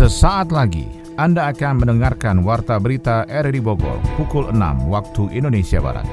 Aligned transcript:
Sesaat 0.00 0.48
lagi 0.48 0.88
Anda 1.20 1.52
akan 1.52 1.84
mendengarkan 1.84 2.40
Warta 2.40 2.80
Berita 2.80 3.28
RRI 3.28 3.60
Bogor 3.60 4.00
pukul 4.16 4.48
6 4.48 4.88
waktu 4.88 5.28
Indonesia 5.36 5.76
Barat. 5.76 6.08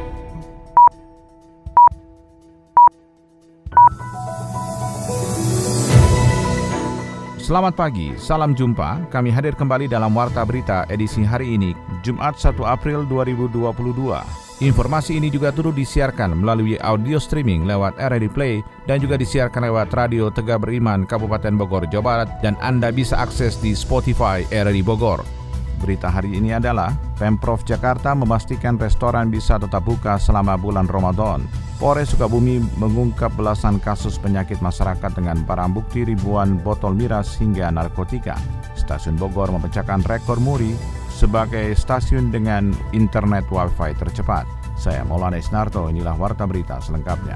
Selamat 7.40 7.80
pagi, 7.80 8.12
salam 8.20 8.52
jumpa. 8.60 9.08
Kami 9.08 9.32
hadir 9.32 9.56
kembali 9.56 9.88
dalam 9.88 10.12
Warta 10.12 10.44
Berita 10.44 10.84
edisi 10.92 11.24
hari 11.24 11.56
ini, 11.56 11.72
Jumat 12.04 12.36
1 12.36 12.60
April 12.68 13.08
2022. 13.08 14.47
Informasi 14.58 15.22
ini 15.22 15.30
juga 15.30 15.54
turut 15.54 15.78
disiarkan 15.78 16.34
melalui 16.42 16.82
audio 16.82 17.22
streaming 17.22 17.70
lewat 17.70 17.94
RRD 18.02 18.34
Play 18.34 18.66
dan 18.90 18.98
juga 18.98 19.14
disiarkan 19.14 19.70
lewat 19.70 19.94
Radio 19.94 20.34
Tegak 20.34 20.66
Beriman 20.66 21.06
Kabupaten 21.06 21.54
Bogor, 21.54 21.86
Jawa 21.86 22.02
Barat 22.02 22.30
dan 22.42 22.58
Anda 22.58 22.90
bisa 22.90 23.22
akses 23.22 23.62
di 23.62 23.78
Spotify 23.78 24.42
RRD 24.50 24.82
Bogor. 24.82 25.22
Berita 25.78 26.10
hari 26.10 26.42
ini 26.42 26.58
adalah 26.58 26.90
Pemprov 27.22 27.62
Jakarta 27.70 28.18
memastikan 28.18 28.82
restoran 28.82 29.30
bisa 29.30 29.62
tetap 29.62 29.86
buka 29.86 30.18
selama 30.18 30.58
bulan 30.58 30.90
Ramadan. 30.90 31.46
Polres 31.78 32.10
Sukabumi 32.10 32.58
mengungkap 32.82 33.38
belasan 33.38 33.78
kasus 33.78 34.18
penyakit 34.18 34.58
masyarakat 34.58 35.14
dengan 35.14 35.38
barang 35.46 35.78
bukti 35.78 36.02
ribuan 36.02 36.58
botol 36.66 36.98
miras 36.98 37.38
hingga 37.38 37.70
narkotika. 37.70 38.34
Stasiun 38.74 39.22
Bogor 39.22 39.54
memecahkan 39.54 40.02
rekor 40.10 40.42
muri 40.42 40.74
sebagai 41.18 41.74
stasiun 41.74 42.30
dengan 42.30 42.70
internet 42.94 43.50
wifi 43.50 43.98
tercepat. 43.98 44.46
Saya 44.78 45.02
Maulana 45.02 45.42
Isnarto, 45.42 45.90
inilah 45.90 46.14
Warta 46.14 46.46
Berita 46.46 46.78
selengkapnya. 46.78 47.34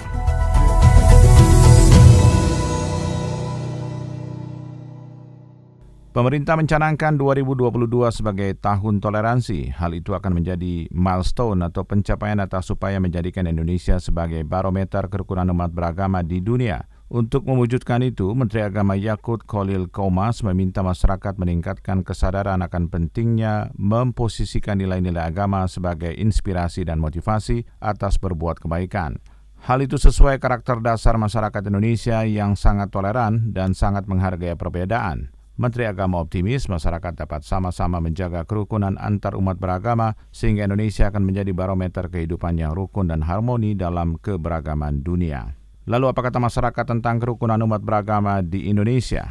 Pemerintah 6.11 6.59
mencanangkan 6.59 7.15
2022 7.17 7.71
sebagai 8.13 8.53
tahun 8.59 8.99
toleransi. 9.01 9.73
Hal 9.73 9.95
itu 9.95 10.11
akan 10.13 10.43
menjadi 10.43 10.85
milestone 10.91 11.65
atau 11.65 11.87
pencapaian 11.87 12.37
atas 12.37 12.69
supaya 12.69 12.99
menjadikan 13.01 13.47
Indonesia 13.47 13.97
sebagai 13.97 14.43
barometer 14.45 15.07
kerukunan 15.07 15.47
umat 15.55 15.71
beragama 15.73 16.21
di 16.21 16.43
dunia. 16.43 16.83
Untuk 17.11 17.43
mewujudkan 17.43 17.99
itu, 18.07 18.31
Menteri 18.31 18.63
Agama 18.63 18.95
Yakut 18.95 19.43
Khalil 19.43 19.91
Komas 19.91 20.47
meminta 20.47 20.79
masyarakat 20.79 21.35
meningkatkan 21.35 22.07
kesadaran 22.07 22.63
akan 22.63 22.87
pentingnya 22.87 23.67
memposisikan 23.75 24.79
nilai-nilai 24.79 25.19
agama 25.19 25.67
sebagai 25.67 26.15
inspirasi 26.15 26.87
dan 26.87 27.03
motivasi 27.03 27.67
atas 27.83 28.15
berbuat 28.15 28.63
kebaikan. 28.63 29.19
Hal 29.67 29.83
itu 29.83 29.99
sesuai 29.99 30.39
karakter 30.39 30.79
dasar 30.79 31.19
masyarakat 31.19 31.59
Indonesia 31.67 32.23
yang 32.23 32.55
sangat 32.55 32.95
toleran 32.95 33.51
dan 33.51 33.75
sangat 33.75 34.07
menghargai 34.07 34.55
perbedaan. 34.55 35.35
Menteri 35.59 35.91
Agama 35.91 36.23
optimis 36.23 36.71
masyarakat 36.71 37.27
dapat 37.27 37.43
sama-sama 37.43 37.99
menjaga 37.99 38.47
kerukunan 38.47 38.95
antar 38.95 39.35
umat 39.35 39.59
beragama 39.59 40.15
sehingga 40.31 40.63
Indonesia 40.63 41.11
akan 41.11 41.27
menjadi 41.27 41.51
barometer 41.51 42.07
kehidupan 42.07 42.55
yang 42.55 42.71
rukun 42.71 43.11
dan 43.11 43.27
harmoni 43.27 43.75
dalam 43.75 44.15
keberagaman 44.15 45.03
dunia. 45.03 45.60
Lalu 45.91 46.07
apa 46.07 46.23
kata 46.23 46.39
masyarakat 46.39 46.85
tentang 46.87 47.19
kerukunan 47.19 47.59
umat 47.67 47.83
beragama 47.83 48.39
di 48.39 48.71
Indonesia? 48.71 49.27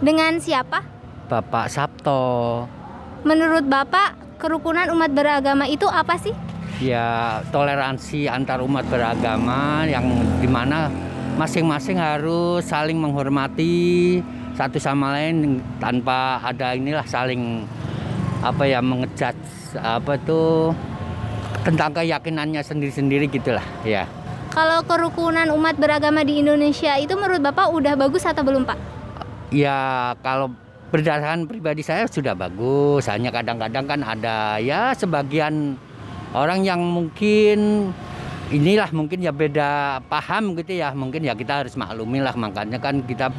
Dengan 0.00 0.40
siapa? 0.40 0.80
Bapak 1.28 1.68
Sabto. 1.68 2.64
Menurut 3.28 3.68
Bapak, 3.68 4.40
kerukunan 4.40 4.88
umat 4.96 5.12
beragama 5.12 5.68
itu 5.68 5.84
apa 5.84 6.16
sih? 6.16 6.32
Ya, 6.80 7.44
toleransi 7.52 8.24
antar 8.24 8.64
umat 8.64 8.88
beragama 8.88 9.84
yang 9.84 10.08
di 10.40 10.48
mana 10.48 10.88
masing-masing 11.36 12.00
harus 12.00 12.64
saling 12.64 12.96
menghormati, 12.96 14.24
satu 14.56 14.80
sama 14.80 15.12
lain 15.12 15.60
tanpa 15.76 16.40
ada 16.40 16.72
inilah 16.72 17.04
saling 17.04 17.68
apa 18.40 18.64
ya 18.64 18.80
mengejat 18.80 19.36
apa 19.76 20.16
tuh 20.24 20.72
tentang 21.68 22.00
keyakinannya 22.00 22.64
sendiri-sendiri 22.64 23.28
gitulah 23.28 23.66
ya. 23.84 24.08
Kalau 24.58 24.82
kerukunan 24.82 25.46
umat 25.54 25.78
beragama 25.78 26.26
di 26.26 26.42
Indonesia 26.42 26.98
itu 26.98 27.14
menurut 27.14 27.38
Bapak 27.38 27.70
udah 27.70 27.94
bagus 27.94 28.26
atau 28.26 28.42
belum 28.42 28.66
Pak? 28.66 28.74
Ya 29.54 30.10
kalau 30.18 30.50
berdasarkan 30.90 31.46
pribadi 31.46 31.86
saya 31.86 32.10
sudah 32.10 32.34
bagus, 32.34 33.06
hanya 33.06 33.30
kadang-kadang 33.30 33.86
kan 33.86 34.02
ada 34.02 34.58
ya 34.58 34.98
sebagian 34.98 35.78
orang 36.34 36.66
yang 36.66 36.82
mungkin 36.82 37.94
inilah 38.50 38.90
mungkin 38.90 39.22
ya 39.22 39.30
beda 39.30 40.02
paham 40.10 40.58
gitu 40.58 40.74
ya 40.74 40.90
mungkin 40.90 41.22
ya 41.22 41.38
kita 41.38 41.62
harus 41.62 41.78
maklumi 41.78 42.18
lah 42.18 42.34
makanya 42.34 42.82
kan 42.82 42.98
kita 43.06 43.30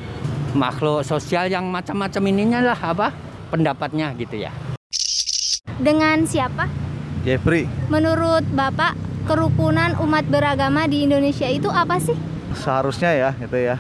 makhluk 0.55 1.03
sosial 1.03 1.51
yang 1.51 1.67
macam-macam 1.67 2.31
ininya 2.31 2.71
lah 2.71 2.79
apa 2.79 3.11
pendapatnya 3.51 4.15
gitu 4.15 4.39
ya. 4.47 4.55
Dengan 5.83 6.23
siapa? 6.23 6.71
Jeffrey. 7.27 7.67
Menurut 7.91 8.47
Bapak, 8.55 9.08
kerukunan 9.29 9.93
umat 10.01 10.25
beragama 10.25 10.89
di 10.89 11.05
Indonesia 11.05 11.45
itu 11.45 11.69
apa 11.69 12.01
sih? 12.01 12.17
Seharusnya 12.57 13.13
ya 13.13 13.29
gitu 13.37 13.61
ya. 13.61 13.77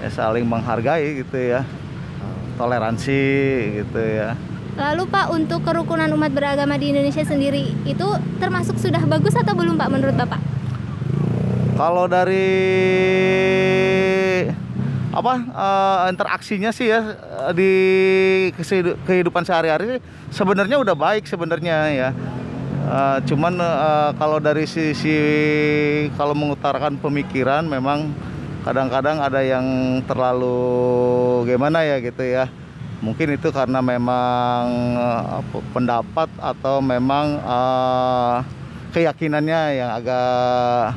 ya 0.00 0.08
saling 0.08 0.48
menghargai 0.48 1.20
gitu 1.20 1.36
ya. 1.36 1.68
Toleransi 2.56 3.20
gitu 3.84 4.00
ya. 4.00 4.32
Lalu 4.72 5.04
Pak, 5.12 5.28
untuk 5.28 5.60
kerukunan 5.68 6.08
umat 6.16 6.32
beragama 6.32 6.80
di 6.80 6.96
Indonesia 6.96 7.20
sendiri 7.20 7.76
itu 7.84 8.08
termasuk 8.40 8.80
sudah 8.80 9.04
bagus 9.04 9.36
atau 9.36 9.52
belum 9.52 9.76
Pak 9.76 9.88
menurut 9.92 10.16
Bapak? 10.16 10.40
Kalau 11.76 12.08
dari 12.08 12.48
apa 15.12 15.34
uh, 15.52 16.08
interaksinya 16.08 16.72
sih 16.72 16.88
ya 16.88 17.04
di 17.52 17.72
kehidupan 19.04 19.44
sehari-hari 19.44 20.00
sebenarnya 20.32 20.80
udah 20.80 20.96
baik 20.96 21.28
sebenarnya 21.28 21.76
ya. 21.92 22.08
Uh, 22.92 23.24
cuman 23.24 23.56
uh, 23.56 24.12
kalau 24.20 24.36
dari 24.36 24.68
sisi 24.68 25.16
kalau 26.12 26.36
mengutarakan 26.36 27.00
pemikiran 27.00 27.64
memang 27.64 28.12
kadang-kadang 28.68 29.16
ada 29.16 29.40
yang 29.40 29.64
terlalu 30.04 30.60
gimana 31.48 31.80
ya 31.88 31.96
gitu 32.04 32.20
ya. 32.20 32.52
Mungkin 33.00 33.40
itu 33.40 33.48
karena 33.48 33.80
memang 33.80 34.60
uh, 35.00 35.40
pendapat 35.72 36.28
atau 36.36 36.84
memang 36.84 37.40
uh, 37.40 38.44
keyakinannya 38.92 39.60
yang 39.80 39.90
agak 39.96 40.92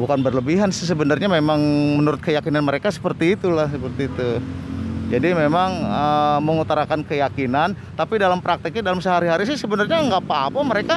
bukan 0.00 0.24
berlebihan 0.24 0.72
sih 0.72 0.88
sebenarnya 0.88 1.28
memang 1.28 1.60
menurut 2.00 2.24
keyakinan 2.24 2.64
mereka 2.64 2.88
seperti 2.88 3.36
itulah 3.36 3.68
seperti 3.68 4.08
itu 4.08 4.40
jadi 5.14 5.30
memang 5.30 5.70
uh, 5.86 6.38
mengutarakan 6.42 7.06
keyakinan 7.06 7.78
tapi 7.94 8.18
dalam 8.18 8.42
prakteknya 8.42 8.90
dalam 8.90 8.98
sehari-hari 8.98 9.46
sih 9.46 9.54
sebenarnya 9.54 10.02
nggak 10.10 10.26
apa-apa. 10.26 10.58
Mereka 10.66 10.96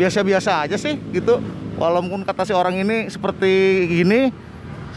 biasa-biasa 0.00 0.64
aja 0.64 0.80
sih 0.80 0.96
gitu. 1.12 1.44
Walaupun 1.76 2.24
kata 2.24 2.48
si 2.48 2.56
orang 2.56 2.80
ini 2.80 3.12
seperti 3.12 3.84
ini 4.00 4.32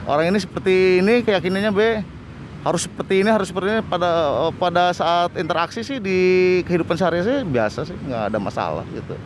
orang 0.07 0.31
ini 0.31 0.39
seperti 0.39 1.03
ini 1.03 1.19
keyakinannya 1.27 1.71
B 1.75 1.79
harus 2.63 2.87
seperti 2.87 3.27
ini 3.27 3.27
harus 3.27 3.51
seperti 3.51 3.75
ini. 3.75 3.81
Pada 3.83 4.07
pada 4.55 4.95
saat 4.95 5.35
interaksi 5.35 5.83
sih 5.83 5.99
di 5.99 6.19
kehidupan 6.63 6.95
sehari-hari 6.95 7.27
sih 7.27 7.39
biasa 7.43 7.79
sih 7.91 7.97
nggak 8.07 8.23
ada 8.31 8.39
masalah 8.39 8.87
gitu. 8.95 9.19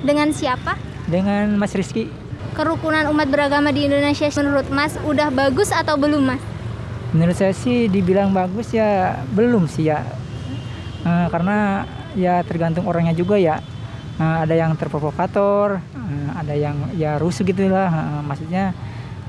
Dengan 0.00 0.32
siapa? 0.32 0.80
Dengan 1.04 1.60
Mas 1.60 1.76
Rizky. 1.76 2.08
Kerukunan 2.56 3.04
umat 3.12 3.28
beragama 3.28 3.68
di 3.68 3.84
Indonesia 3.84 4.32
menurut 4.40 4.64
Mas 4.72 4.96
udah 5.04 5.28
bagus 5.28 5.68
atau 5.68 6.00
belum 6.00 6.24
Mas? 6.24 6.57
Menurut 7.16 7.36
saya 7.40 7.56
sih 7.56 7.88
dibilang 7.88 8.36
bagus 8.36 8.76
ya 8.76 9.20
belum 9.32 9.64
sih 9.64 9.88
ya. 9.88 10.04
Uh, 11.08 11.26
karena 11.32 11.88
ya 12.12 12.44
tergantung 12.44 12.84
orangnya 12.84 13.16
juga 13.16 13.40
ya. 13.40 13.64
Uh, 14.18 14.44
ada 14.44 14.52
yang 14.52 14.74
terprovokator, 14.74 15.78
uh, 15.80 16.30
ada 16.36 16.52
yang 16.52 16.76
ya 16.98 17.16
rusuh 17.16 17.46
gitu 17.48 17.70
lah. 17.70 17.88
Uh, 17.88 18.20
maksudnya 18.26 18.76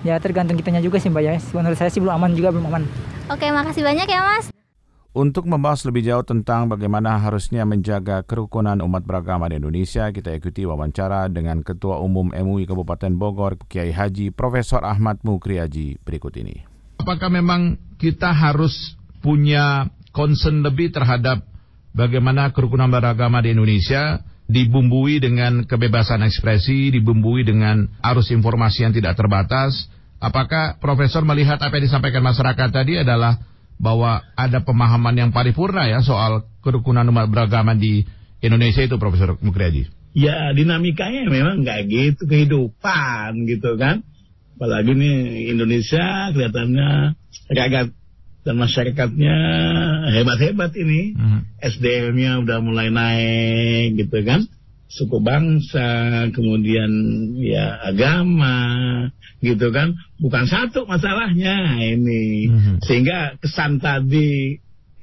ya 0.03 0.19
tergantung 0.19 0.59
kitanya 0.59 0.83
juga 0.83 0.99
sih 0.99 1.07
Mbak 1.07 1.23
ya. 1.23 1.33
Menurut 1.55 1.77
saya 1.79 1.87
sih 1.87 2.03
belum 2.03 2.19
aman 2.19 2.35
juga 2.35 2.51
belum 2.51 2.67
aman. 2.67 2.83
Oke, 3.31 3.47
makasih 3.47 3.85
banyak 3.85 4.07
ya 4.09 4.21
Mas. 4.27 4.51
Untuk 5.09 5.49
membahas 5.49 5.81
lebih 5.89 6.05
jauh 6.05 6.21
tentang 6.21 6.69
bagaimana 6.69 7.17
harusnya 7.17 7.65
menjaga 7.65 8.21
kerukunan 8.21 8.77
umat 8.85 9.01
beragama 9.01 9.49
di 9.49 9.57
Indonesia, 9.57 10.05
kita 10.13 10.29
ikuti 10.37 10.69
wawancara 10.69 11.25
dengan 11.33 11.65
Ketua 11.65 11.97
Umum 11.97 12.29
MUI 12.29 12.69
Kabupaten 12.69 13.17
Bogor, 13.17 13.57
Kiai 13.65 13.89
Haji 13.89 14.29
Profesor 14.29 14.85
Ahmad 14.85 15.17
Mukriaji 15.25 15.97
berikut 16.05 16.37
ini. 16.37 16.68
Apakah 16.99 17.31
memang 17.31 17.79
kita 17.95 18.35
harus 18.35 18.99
punya 19.23 19.87
concern 20.11 20.59
lebih 20.59 20.91
terhadap 20.91 21.47
bagaimana 21.95 22.51
kerukunan 22.51 22.91
beragama 22.91 23.39
di 23.39 23.55
Indonesia 23.55 24.19
dibumbui 24.49 25.23
dengan 25.23 25.63
kebebasan 25.63 26.25
ekspresi, 26.27 26.91
dibumbui 26.91 27.47
dengan 27.47 27.87
arus 28.03 28.35
informasi 28.35 28.83
yang 28.83 28.93
tidak 28.93 29.15
terbatas? 29.15 29.87
Apakah 30.19 30.75
Profesor 30.83 31.23
melihat 31.23 31.55
apa 31.63 31.79
yang 31.79 31.87
disampaikan 31.87 32.19
masyarakat 32.19 32.69
tadi 32.75 32.99
adalah 32.99 33.39
bahwa 33.79 34.19
ada 34.35 34.59
pemahaman 34.59 35.15
yang 35.15 35.31
paripurna 35.31 35.87
ya 35.87 36.03
soal 36.03 36.43
kerukunan 36.59 37.07
umat 37.07 37.31
beragama 37.31 37.71
di 37.71 38.03
Indonesia 38.43 38.83
itu 38.83 38.99
Profesor 38.99 39.39
Mukriaji. 39.39 39.87
Ya 40.11 40.51
dinamikanya 40.51 41.23
memang 41.31 41.63
nggak 41.63 41.79
gitu 41.87 42.27
kehidupan 42.27 43.47
gitu 43.47 43.79
kan. 43.79 44.03
Apalagi 44.59 44.91
nih 44.91 45.47
Indonesia 45.55 46.35
kelihatannya 46.35 47.15
agak 47.55 47.95
dan 48.43 48.55
masyarakatnya 48.59 49.35
hebat-hebat 50.11 50.75
ini. 50.75 51.15
Mhm. 51.15 51.39
SDM-nya 51.63 52.43
udah 52.43 52.59
mulai 52.59 52.91
naik 52.91 54.03
gitu 54.03 54.19
kan. 54.27 54.43
Suku 54.91 55.23
bangsa, 55.23 56.27
kemudian 56.35 56.91
ya 57.39 57.79
agama 57.87 58.59
gitu 59.39 59.71
kan. 59.71 59.95
Bukan 60.19 60.43
satu 60.43 60.83
masalahnya 60.83 61.79
ini. 61.79 62.51
Mhm. 62.51 62.73
Sehingga 62.83 63.39
kesan 63.39 63.79
tadi 63.79 64.59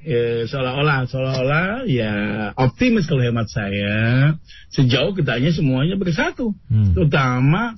eh, 0.07 0.47
seolah-olah 0.47 1.03
seolah-olah 1.11 1.83
ya 1.83 2.13
optimis 2.55 3.11
kalau 3.11 3.27
hemat 3.27 3.51
saya 3.51 4.31
sejauh 4.71 5.11
kitanya 5.11 5.51
semuanya 5.51 5.99
bersatu 5.99 6.55
Hmm. 6.71 6.95
terutama 6.95 7.75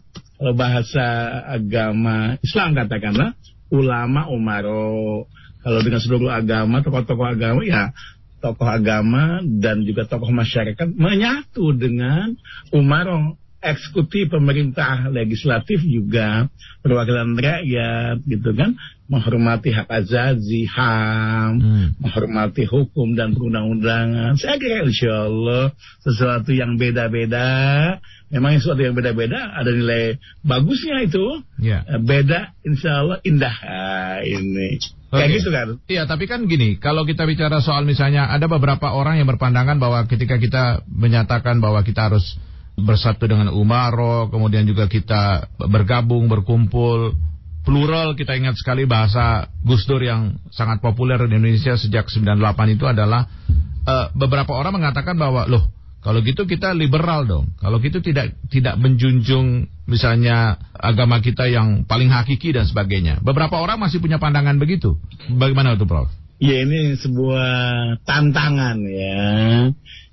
bahasa 0.55 1.05
agama 1.51 2.39
Islam 2.39 2.75
katakanlah 2.75 3.35
ulama 3.69 4.31
umaro. 4.31 5.27
Kalau 5.59 5.79
dengan 5.83 5.99
seluruh 5.99 6.31
agama 6.31 6.79
tokoh-tokoh 6.79 7.27
agama 7.27 7.61
ya 7.67 7.91
tokoh 8.39 8.67
agama 8.67 9.43
dan 9.43 9.83
juga 9.83 10.07
tokoh 10.07 10.31
masyarakat 10.31 10.95
menyatu 10.95 11.75
dengan 11.75 12.39
umaro 12.71 13.35
eksekutif 13.59 14.31
pemerintah 14.31 15.11
legislatif 15.11 15.83
juga 15.83 16.47
perwakilan 16.79 17.35
rakyat 17.35 18.23
gitu 18.23 18.55
kan 18.55 18.79
menghormati 19.09 19.73
hak 19.73 19.89
azazi 19.89 20.63
ham 20.69 21.59
Hmm. 21.59 21.87
menghormati 21.97 22.63
hukum 22.63 23.17
dan 23.17 23.33
perundang-undangan. 23.33 24.37
Saya 24.37 24.55
kira 24.55 24.85
insya 24.85 25.25
Allah 25.27 25.73
sesuatu 26.05 26.53
yang 26.53 26.77
beda-beda, 26.77 27.47
memang 28.29 28.61
sesuatu 28.61 28.85
yang 28.85 28.93
beda-beda 28.93 29.49
ada 29.49 29.73
nilai 29.73 30.21
bagusnya 30.45 31.03
itu, 31.03 31.41
Ya. 31.57 31.81
Eh, 31.89 31.99
beda 31.99 32.53
insya 32.61 33.01
Allah 33.03 33.17
indah 33.25 33.55
Ah, 33.59 34.21
ini. 34.21 34.77
Kayak 35.09 35.25
Oke. 35.25 35.35
gitu 35.41 35.49
kan? 35.49 35.67
Iya, 35.89 36.03
tapi 36.05 36.29
kan 36.29 36.45
gini, 36.45 36.77
kalau 36.77 37.01
kita 37.01 37.25
bicara 37.25 37.65
soal 37.65 37.81
misalnya 37.81 38.29
ada 38.29 38.45
beberapa 38.45 38.93
orang 38.93 39.17
yang 39.17 39.25
berpandangan 39.25 39.81
bahwa 39.81 40.05
ketika 40.05 40.37
kita 40.37 40.85
menyatakan 40.85 41.57
bahwa 41.57 41.81
kita 41.81 42.13
harus 42.13 42.37
bersatu 42.81 43.29
dengan 43.29 43.51
Umaro, 43.51 44.31
kemudian 44.31 44.65
juga 44.65 44.89
kita 44.89 45.51
bergabung, 45.69 46.27
berkumpul, 46.27 47.13
plural, 47.63 48.15
kita 48.15 48.35
ingat 48.35 48.57
sekali 48.57 48.87
bahasa 48.87 49.51
Gus 49.61 49.85
Dur 49.85 50.01
yang 50.01 50.39
sangat 50.49 50.79
populer 50.79 51.19
di 51.27 51.35
Indonesia 51.35 51.75
sejak 51.77 52.07
98 52.07 52.75
itu 52.75 52.85
adalah 52.87 53.27
eh, 53.85 54.07
beberapa 54.15 54.55
orang 54.55 54.79
mengatakan 54.79 55.19
bahwa 55.19 55.45
loh 55.45 55.69
kalau 55.99 56.23
gitu 56.23 56.47
kita 56.47 56.71
liberal 56.71 57.27
dong. 57.27 57.51
Kalau 57.59 57.83
gitu 57.83 57.99
tidak 57.99 58.31
tidak 58.47 58.79
menjunjung 58.79 59.67
misalnya 59.83 60.55
agama 60.71 61.19
kita 61.19 61.51
yang 61.51 61.83
paling 61.83 62.07
hakiki 62.07 62.55
dan 62.55 62.63
sebagainya. 62.63 63.19
Beberapa 63.19 63.59
orang 63.59 63.83
masih 63.83 63.99
punya 63.99 64.15
pandangan 64.15 64.55
begitu. 64.55 64.95
Bagaimana 65.27 65.75
itu, 65.75 65.83
Prof? 65.83 66.07
Ya 66.39 66.63
ini 66.63 66.95
sebuah 66.95 67.51
tantangan 68.07 68.79
ya. 68.87 69.27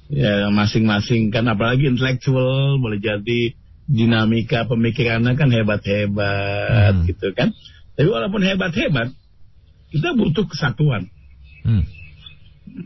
Ya 0.07 0.47
masing-masing 0.49 1.35
kan 1.35 1.47
apalagi 1.47 1.91
intelektual 1.91 2.79
boleh 2.79 3.03
jadi 3.03 3.55
dinamika 3.87 4.67
pemikirannya 4.67 5.35
kan 5.35 5.51
hebat-hebat 5.51 6.95
Hmm. 6.95 7.07
gitu 7.07 7.35
kan. 7.35 7.51
Tapi 7.95 8.07
walaupun 8.07 8.43
hebat-hebat 8.43 9.11
kita 9.91 10.15
butuh 10.15 10.47
kesatuan. 10.47 11.11
Hmm. 11.63 11.83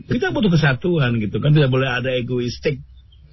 kita 0.07 0.29
butuh 0.31 0.49
kesatuan 0.49 1.17
gitu 1.19 1.37
kan 1.37 1.51
tidak 1.51 1.69
boleh 1.69 1.89
ada 1.89 2.13
egoistik 2.13 2.79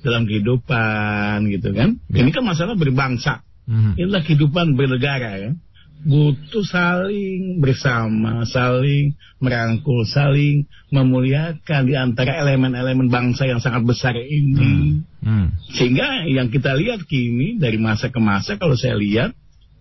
dalam 0.00 0.25
kehidupan 0.25 1.44
gitu 1.49 1.70
kan 1.73 2.00
Ya. 2.08 2.25
ini 2.25 2.32
kan 2.32 2.43
masalah 2.43 2.75
berbangsa 2.75 3.44
Mhm. 3.69 4.00
inilah 4.00 4.23
kehidupan 4.25 4.75
bernegara 4.75 5.38
ya 5.38 5.50
butuh 6.06 6.62
saling 6.62 7.59
bersama 7.59 8.47
saling 8.47 9.19
merangkul 9.43 10.06
saling 10.06 10.67
memuliakan 10.95 11.83
di 11.87 11.95
antara 11.99 12.39
elemen-elemen 12.39 13.11
bangsa 13.11 13.50
yang 13.50 13.59
sangat 13.59 13.83
besar 13.83 14.15
ini 14.15 15.03
Hmm. 15.19 15.50
sehingga 15.75 16.31
yang 16.31 16.47
kita 16.47 16.79
lihat 16.79 17.03
kini 17.03 17.59
dari 17.59 17.75
masa 17.75 18.06
ke 18.06 18.23
masa 18.23 18.55
kalau 18.55 18.79
saya 18.79 18.95
lihat 18.95 19.35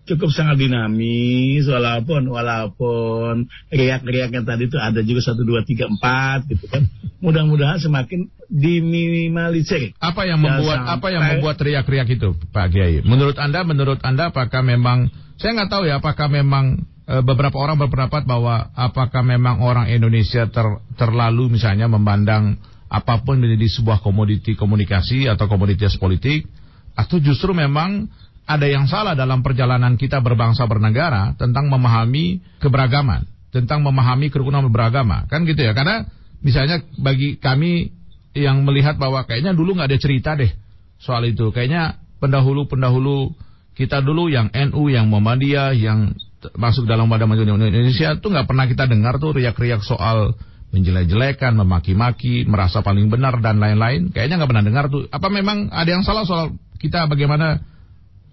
cukup 0.08 0.32
sangat 0.32 0.56
dinamis 0.58 1.68
walaupun 1.68 2.26
walaupun 2.26 3.34
riak-riaknya 3.68 4.42
tadi 4.42 4.66
itu 4.66 4.80
ada 4.80 5.04
juga 5.04 5.20
satu 5.22 5.44
dua 5.44 5.62
tiga 5.62 5.86
empat 5.86 6.48
gitu 6.48 6.64
kan 6.66 6.88
mudah-mudahan 7.20 7.76
semakin 7.78 8.32
diminimalisir 8.48 9.92
Apa 10.00 10.24
yang 10.24 10.40
membuat 10.40 10.86
sampai- 10.86 10.94
apa 10.96 11.06
yang 11.12 11.22
membuat 11.36 11.56
teriak-teriak 11.60 12.08
itu, 12.08 12.28
Pak 12.48 12.66
Kiai? 12.72 13.04
Menurut 13.04 13.36
Anda, 13.36 13.60
menurut 13.62 14.00
Anda 14.00 14.32
apakah 14.32 14.64
memang 14.64 15.12
saya 15.36 15.54
nggak 15.54 15.70
tahu 15.70 15.82
ya 15.86 16.00
apakah 16.00 16.26
memang 16.32 16.82
eh, 17.08 17.22
beberapa 17.22 17.56
orang 17.60 17.76
berpendapat 17.76 18.24
bahwa 18.24 18.68
apakah 18.72 19.20
memang 19.22 19.60
orang 19.60 19.88
Indonesia 19.88 20.48
ter- 20.48 20.80
terlalu 20.96 21.56
misalnya 21.56 21.88
memandang 21.88 22.56
apa 22.88 23.20
pun 23.20 23.36
menjadi 23.36 23.68
sebuah 23.80 24.00
komoditi 24.00 24.56
komunikasi 24.56 25.28
atau 25.28 25.44
komoditas 25.44 26.00
politik 26.00 26.48
atau 26.96 27.20
justru 27.20 27.52
memang 27.52 28.08
ada 28.48 28.64
yang 28.64 28.88
salah 28.88 29.12
dalam 29.12 29.44
perjalanan 29.44 30.00
kita 30.00 30.24
berbangsa 30.24 30.64
bernegara 30.64 31.36
tentang 31.36 31.68
memahami 31.68 32.40
keberagaman, 32.64 33.28
tentang 33.52 33.84
memahami 33.84 34.32
kerukunan 34.32 34.64
beragama, 34.72 35.28
kan 35.28 35.44
gitu 35.44 35.60
ya? 35.60 35.76
Karena 35.76 36.08
misalnya 36.40 36.80
bagi 36.96 37.36
kami 37.36 37.92
yang 38.32 38.64
melihat 38.64 38.96
bahwa 38.96 39.28
kayaknya 39.28 39.52
dulu 39.52 39.76
nggak 39.76 39.92
ada 39.92 40.00
cerita 40.00 40.32
deh 40.32 40.48
soal 40.96 41.28
itu, 41.28 41.52
kayaknya 41.52 42.00
pendahulu-pendahulu 42.24 43.36
kita 43.76 44.00
dulu 44.00 44.32
yang 44.32 44.48
NU, 44.48 44.88
yang 44.88 45.12
Muhammadiyah, 45.12 45.76
yang 45.76 46.16
masuk 46.56 46.88
dalam 46.88 47.06
badan 47.12 47.28
majunya 47.28 47.52
Indonesia 47.52 48.16
tuh 48.16 48.32
nggak 48.32 48.48
pernah 48.48 48.64
kita 48.64 48.88
dengar 48.88 49.20
tuh 49.20 49.36
riak-riak 49.36 49.84
soal 49.84 50.32
menjelek-jelekan, 50.72 51.56
memaki-maki, 51.56 52.44
merasa 52.48 52.80
paling 52.84 53.08
benar 53.12 53.40
dan 53.40 53.60
lain-lain. 53.60 54.12
Kayaknya 54.12 54.40
nggak 54.40 54.50
pernah 54.52 54.64
dengar 54.64 54.84
tuh. 54.92 55.08
Apa 55.08 55.28
memang 55.32 55.72
ada 55.72 55.88
yang 55.88 56.04
salah 56.04 56.28
soal 56.28 56.56
kita 56.76 57.08
bagaimana 57.08 57.60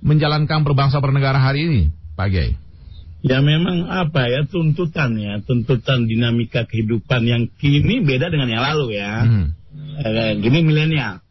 menjalankan 0.06 0.62
berbangsa 0.62 1.02
bernegara 1.02 1.42
hari 1.42 1.66
ini, 1.66 1.81
Pak 2.13 2.30
Kiai? 2.30 2.54
ya 3.25 3.42
memang 3.42 3.90
apa 3.90 4.30
ya 4.30 4.46
tuntutannya 4.46 5.42
tuntutan 5.50 6.06
dinamika 6.06 6.69
kehidupan 6.69 7.25
yang 7.25 7.50
kini 7.57 8.06
beda 8.06 8.30
dengan 8.30 8.54
yang 8.54 8.62
lalu 8.62 9.02
ya 9.02 9.25
Hmm. 9.25 9.48
Eh, 9.96 10.38
gini 10.40 10.62
milenial 10.62 11.25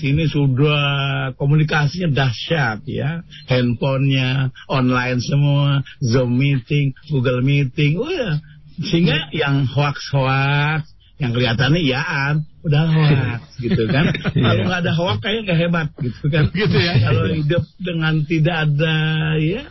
sini 0.00 0.26
sudah 0.26 1.30
komunikasinya 1.38 2.10
dahsyat 2.10 2.82
ya 2.88 3.22
handphonenya 3.46 4.50
online 4.66 5.20
semua 5.22 5.84
zoom 6.02 6.34
meeting 6.34 6.96
google 7.12 7.44
meeting 7.44 8.00
oh 8.00 8.10
ya 8.10 8.40
sehingga 8.80 9.28
yang 9.36 9.68
hoax 9.68 10.10
hoax 10.10 10.88
yang 11.20 11.36
kelihatannya 11.36 11.80
iyaan 11.84 12.48
udah 12.60 12.82
hoax 12.94 13.40
gitu 13.60 13.82
kan? 13.88 14.12
Kalau 14.12 14.62
nggak 14.68 14.80
ada 14.84 14.92
hoax 14.92 15.16
kayaknya 15.24 15.42
nggak 15.48 15.60
hebat 15.60 15.88
gitu 16.00 16.24
kan? 16.28 16.44
Gitu 16.60 16.76
ya. 16.76 16.94
kalau 17.00 17.24
hidup 17.32 17.64
dengan 17.80 18.14
tidak 18.28 18.56
ada 18.68 18.96
ya 19.40 19.62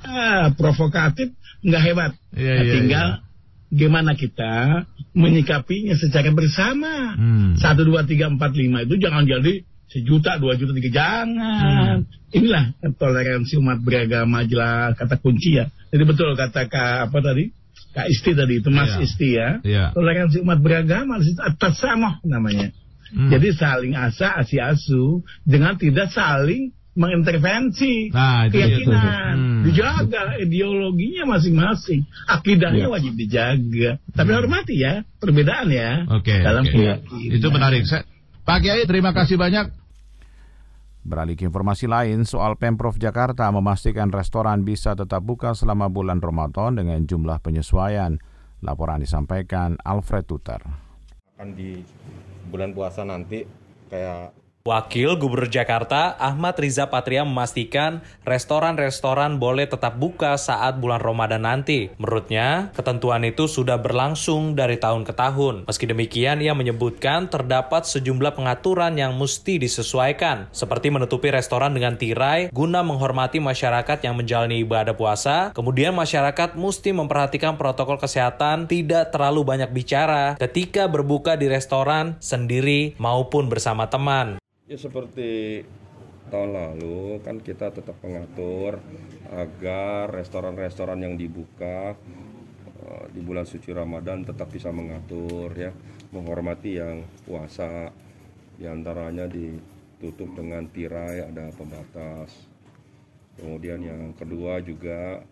provokatif 0.56 1.34
nggak 1.62 1.84
hebat. 1.86 2.12
Iya, 2.34 2.54
Nah, 2.56 2.64
iya, 2.66 2.74
tinggal 2.74 3.08
gimana 3.70 4.12
kita 4.18 4.86
menyikapinya 5.14 5.94
secara 5.94 6.34
bersama. 6.34 7.14
Hmm. 7.14 7.54
satu 7.60 7.86
dua 7.86 8.06
tiga 8.10 8.26
empat 8.32 8.58
lima 8.58 8.82
itu 8.82 8.98
jangan 8.98 9.26
jadi 9.30 9.62
sejuta 9.90 10.38
dua 10.42 10.58
juta 10.58 10.74
tiga 10.74 10.90
jangan. 10.90 12.06
Inilah 12.30 12.78
toleransi 12.98 13.58
umat 13.58 13.82
beragama 13.82 14.46
jelas 14.46 14.94
kata 14.98 15.18
kunci 15.22 15.58
ya. 15.62 15.70
Jadi 15.90 16.04
betul 16.06 16.34
kata 16.38 16.70
kak 16.70 17.10
apa 17.10 17.18
tadi 17.22 17.50
kak 17.90 18.08
Isti 18.08 18.32
tadi 18.34 18.54
itu 18.62 18.70
Mas 18.70 18.92
Iya. 18.92 19.00
Isti 19.02 19.30
ya 19.34 19.50
Iya. 19.62 19.86
toleransi 19.94 20.38
umat 20.42 20.60
beragama 20.60 21.18
atas 21.20 21.74
sama 21.78 22.22
namanya 22.22 22.70
Hmm. 23.10 23.34
jadi 23.34 23.58
saling 23.58 23.98
asa 23.98 24.38
asi 24.38 24.62
asu 24.62 25.26
dengan 25.42 25.74
tidak 25.76 26.14
saling 26.14 26.70
mengintervensi 26.94 28.14
Nah, 28.14 28.46
itu 28.46 28.54
keyakinan 28.54 29.34
Hmm. 29.34 29.64
dijaga 29.66 30.38
ideologinya 30.38 31.24
masing-masing 31.28 32.06
akidahnya 32.26 32.86
Iya. 32.86 32.94
wajib 32.94 33.14
dijaga 33.16 33.90
tapi 34.14 34.30
hormati 34.32 34.78
ya 34.78 35.02
perbedaan 35.18 35.68
ya 35.70 36.06
Oke. 36.12 36.38
dalam 36.38 36.64
keyakinan 36.64 37.34
Itu 37.34 37.48
menarik. 37.50 37.84
Saya, 37.86 38.06
Pak 38.46 38.58
Kiai, 38.62 38.86
terima 38.86 39.14
kasih 39.14 39.38
banyak. 39.38 39.70
Beralih 41.00 41.40
ke 41.40 41.48
informasi 41.48 41.88
lain, 41.88 42.28
soal 42.28 42.60
Pemprov 42.60 43.00
Jakarta 43.00 43.48
memastikan 43.50 44.12
restoran 44.12 44.68
bisa 44.68 45.00
tetap 45.00 45.24
buka 45.24 45.56
selama 45.56 45.88
bulan 45.88 46.20
Ramadan 46.20 46.76
dengan 46.76 47.00
jumlah 47.08 47.40
penyesuaian. 47.40 48.20
Laporan 48.60 49.00
disampaikan 49.00 49.80
Alfred 49.88 50.28
Tuter. 50.28 50.60
akan 51.40 51.56
di 51.56 51.80
bulan 52.52 52.76
puasa 52.76 53.08
nanti 53.08 53.48
kayak 53.88 54.36
Wakil 54.70 55.18
Gubernur 55.18 55.50
Jakarta 55.50 56.14
Ahmad 56.22 56.54
Riza 56.62 56.92
Patria 56.94 57.26
memastikan 57.26 58.06
restoran-restoran 58.22 59.42
boleh 59.42 59.66
tetap 59.66 59.98
buka 59.98 60.38
saat 60.38 60.78
bulan 60.78 61.02
Ramadan 61.02 61.42
nanti. 61.48 61.90
Menurutnya, 61.98 62.70
ketentuan 62.78 63.26
itu 63.26 63.50
sudah 63.50 63.82
berlangsung 63.82 64.54
dari 64.54 64.78
tahun 64.78 65.10
ke 65.10 65.18
tahun. 65.18 65.66
Meski 65.66 65.90
demikian, 65.90 66.44
ia 66.44 66.54
menyebutkan 66.54 67.32
terdapat 67.34 67.90
sejumlah 67.90 68.38
pengaturan 68.38 68.94
yang 68.94 69.18
mesti 69.18 69.58
disesuaikan, 69.58 70.52
seperti 70.54 70.94
menutupi 70.94 71.34
restoran 71.34 71.74
dengan 71.74 71.98
tirai 71.98 72.54
guna 72.54 72.86
menghormati 72.86 73.42
masyarakat 73.42 74.06
yang 74.06 74.14
menjalani 74.14 74.62
ibadah 74.62 74.94
puasa. 74.94 75.50
Kemudian 75.58 75.98
masyarakat 75.98 76.54
mesti 76.54 76.94
memperhatikan 76.94 77.58
protokol 77.58 77.98
kesehatan, 77.98 78.70
tidak 78.70 79.10
terlalu 79.10 79.42
banyak 79.42 79.74
bicara 79.74 80.38
ketika 80.38 80.86
berbuka 80.86 81.40
di 81.40 81.50
restoran 81.50 82.22
sendiri 82.22 82.94
maupun 83.02 83.50
bersama 83.50 83.90
teman. 83.90 84.38
Ya 84.70 84.78
seperti 84.78 85.66
tahun 86.30 86.54
lalu 86.54 87.26
kan 87.26 87.42
kita 87.42 87.74
tetap 87.74 87.98
mengatur 88.06 88.78
agar 89.34 90.14
restoran-restoran 90.14 91.02
yang 91.02 91.18
dibuka 91.18 91.98
uh, 92.86 93.06
di 93.10 93.18
bulan 93.18 93.50
suci 93.50 93.74
Ramadan 93.74 94.22
tetap 94.22 94.54
bisa 94.54 94.70
mengatur 94.70 95.50
ya, 95.58 95.74
menghormati 96.14 96.78
yang 96.78 97.02
puasa. 97.26 97.90
Di 98.62 98.70
antaranya 98.70 99.26
ditutup 99.26 100.38
dengan 100.38 100.70
tirai 100.70 101.26
ada 101.26 101.50
pembatas. 101.50 102.30
Kemudian 103.42 103.82
yang 103.82 104.14
kedua 104.14 104.62
juga 104.62 105.26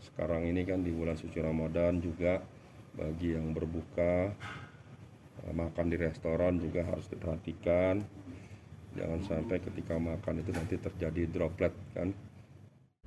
sekarang 0.00 0.48
ini 0.48 0.64
kan 0.64 0.80
di 0.80 0.96
bulan 0.96 1.20
suci 1.20 1.36
Ramadan 1.44 2.00
juga 2.00 2.40
bagi 2.96 3.36
yang 3.36 3.52
berbuka 3.52 4.32
uh, 5.44 5.52
makan 5.52 5.92
di 5.92 5.96
restoran 6.00 6.56
juga 6.56 6.88
harus 6.88 7.04
diperhatikan 7.12 8.24
jangan 8.98 9.20
sampai 9.22 9.62
ketika 9.62 9.94
makan 9.94 10.42
itu 10.42 10.50
nanti 10.50 10.74
terjadi 10.74 11.22
droplet 11.30 11.70
kan 11.94 12.10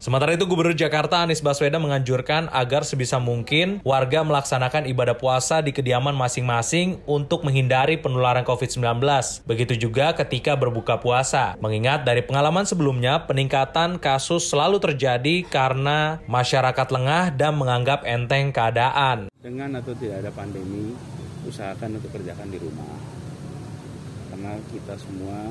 Sementara 0.02 0.34
itu 0.34 0.50
Gubernur 0.50 0.74
Jakarta 0.74 1.22
Anies 1.22 1.46
Baswedan 1.46 1.78
menganjurkan 1.86 2.50
agar 2.50 2.82
sebisa 2.82 3.22
mungkin 3.22 3.86
warga 3.86 4.26
melaksanakan 4.26 4.90
ibadah 4.90 5.14
puasa 5.14 5.62
di 5.62 5.70
kediaman 5.70 6.18
masing-masing 6.18 6.98
untuk 7.06 7.46
menghindari 7.46 8.02
penularan 8.02 8.42
COVID-19. 8.42 8.98
Begitu 9.46 9.78
juga 9.78 10.10
ketika 10.18 10.58
berbuka 10.58 10.98
puasa. 10.98 11.54
Mengingat 11.62 12.02
dari 12.02 12.26
pengalaman 12.26 12.66
sebelumnya, 12.66 13.30
peningkatan 13.30 14.02
kasus 14.02 14.50
selalu 14.50 14.82
terjadi 14.82 15.46
karena 15.46 16.18
masyarakat 16.26 16.88
lengah 16.90 17.38
dan 17.38 17.54
menganggap 17.62 18.02
enteng 18.02 18.50
keadaan. 18.50 19.30
Dengan 19.38 19.78
atau 19.78 19.94
tidak 19.94 20.26
ada 20.26 20.34
pandemi, 20.34 20.98
usahakan 21.46 22.02
untuk 22.02 22.10
kerjakan 22.10 22.50
di 22.50 22.58
rumah. 22.58 22.98
Karena 24.34 24.58
kita 24.74 24.98
semua 24.98 25.46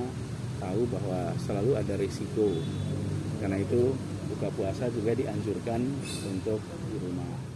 tahu 0.60 0.84
bahwa 0.92 1.32
selalu 1.40 1.72
ada 1.80 1.94
risiko. 1.96 2.52
Karena 3.40 3.56
itu 3.56 3.96
buka 4.30 4.52
puasa 4.52 4.92
juga 4.92 5.16
dianjurkan 5.16 5.80
untuk 6.28 6.60
di 6.92 6.96
rumah. 7.00 7.50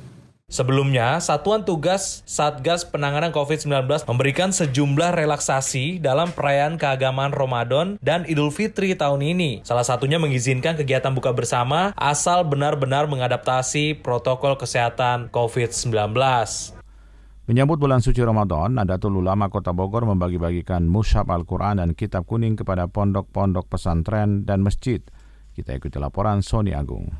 Sebelumnya, 0.44 1.18
Satuan 1.24 1.64
Tugas 1.64 2.20
Satgas 2.28 2.84
Penanganan 2.84 3.32
COVID-19 3.32 4.04
memberikan 4.04 4.52
sejumlah 4.52 5.16
relaksasi 5.16 5.98
dalam 5.98 6.30
perayaan 6.36 6.76
keagamaan 6.76 7.32
Ramadan 7.32 7.96
dan 8.04 8.28
Idul 8.28 8.52
Fitri 8.52 8.92
tahun 8.92 9.24
ini. 9.24 9.64
Salah 9.64 9.88
satunya 9.88 10.20
mengizinkan 10.20 10.76
kegiatan 10.76 11.16
buka 11.16 11.32
bersama 11.32 11.96
asal 11.96 12.44
benar-benar 12.44 13.08
mengadaptasi 13.08 14.04
protokol 14.04 14.54
kesehatan 14.60 15.32
COVID-19. 15.32 16.12
Menyambut 17.44 17.76
bulan 17.76 18.00
suci 18.00 18.24
Ramadan, 18.24 18.72
Nadatul 18.72 19.20
Ulama 19.20 19.52
Kota 19.52 19.76
Bogor 19.76 20.08
membagi-bagikan 20.08 20.88
mushaf 20.88 21.28
Al-Quran 21.28 21.76
dan 21.76 21.92
kitab 21.92 22.24
kuning 22.24 22.56
kepada 22.56 22.88
pondok-pondok 22.88 23.68
pesantren 23.68 24.48
dan 24.48 24.64
masjid. 24.64 25.04
Kita 25.52 25.76
ikuti 25.76 26.00
laporan 26.00 26.40
Sony 26.40 26.72
Agung. 26.72 27.12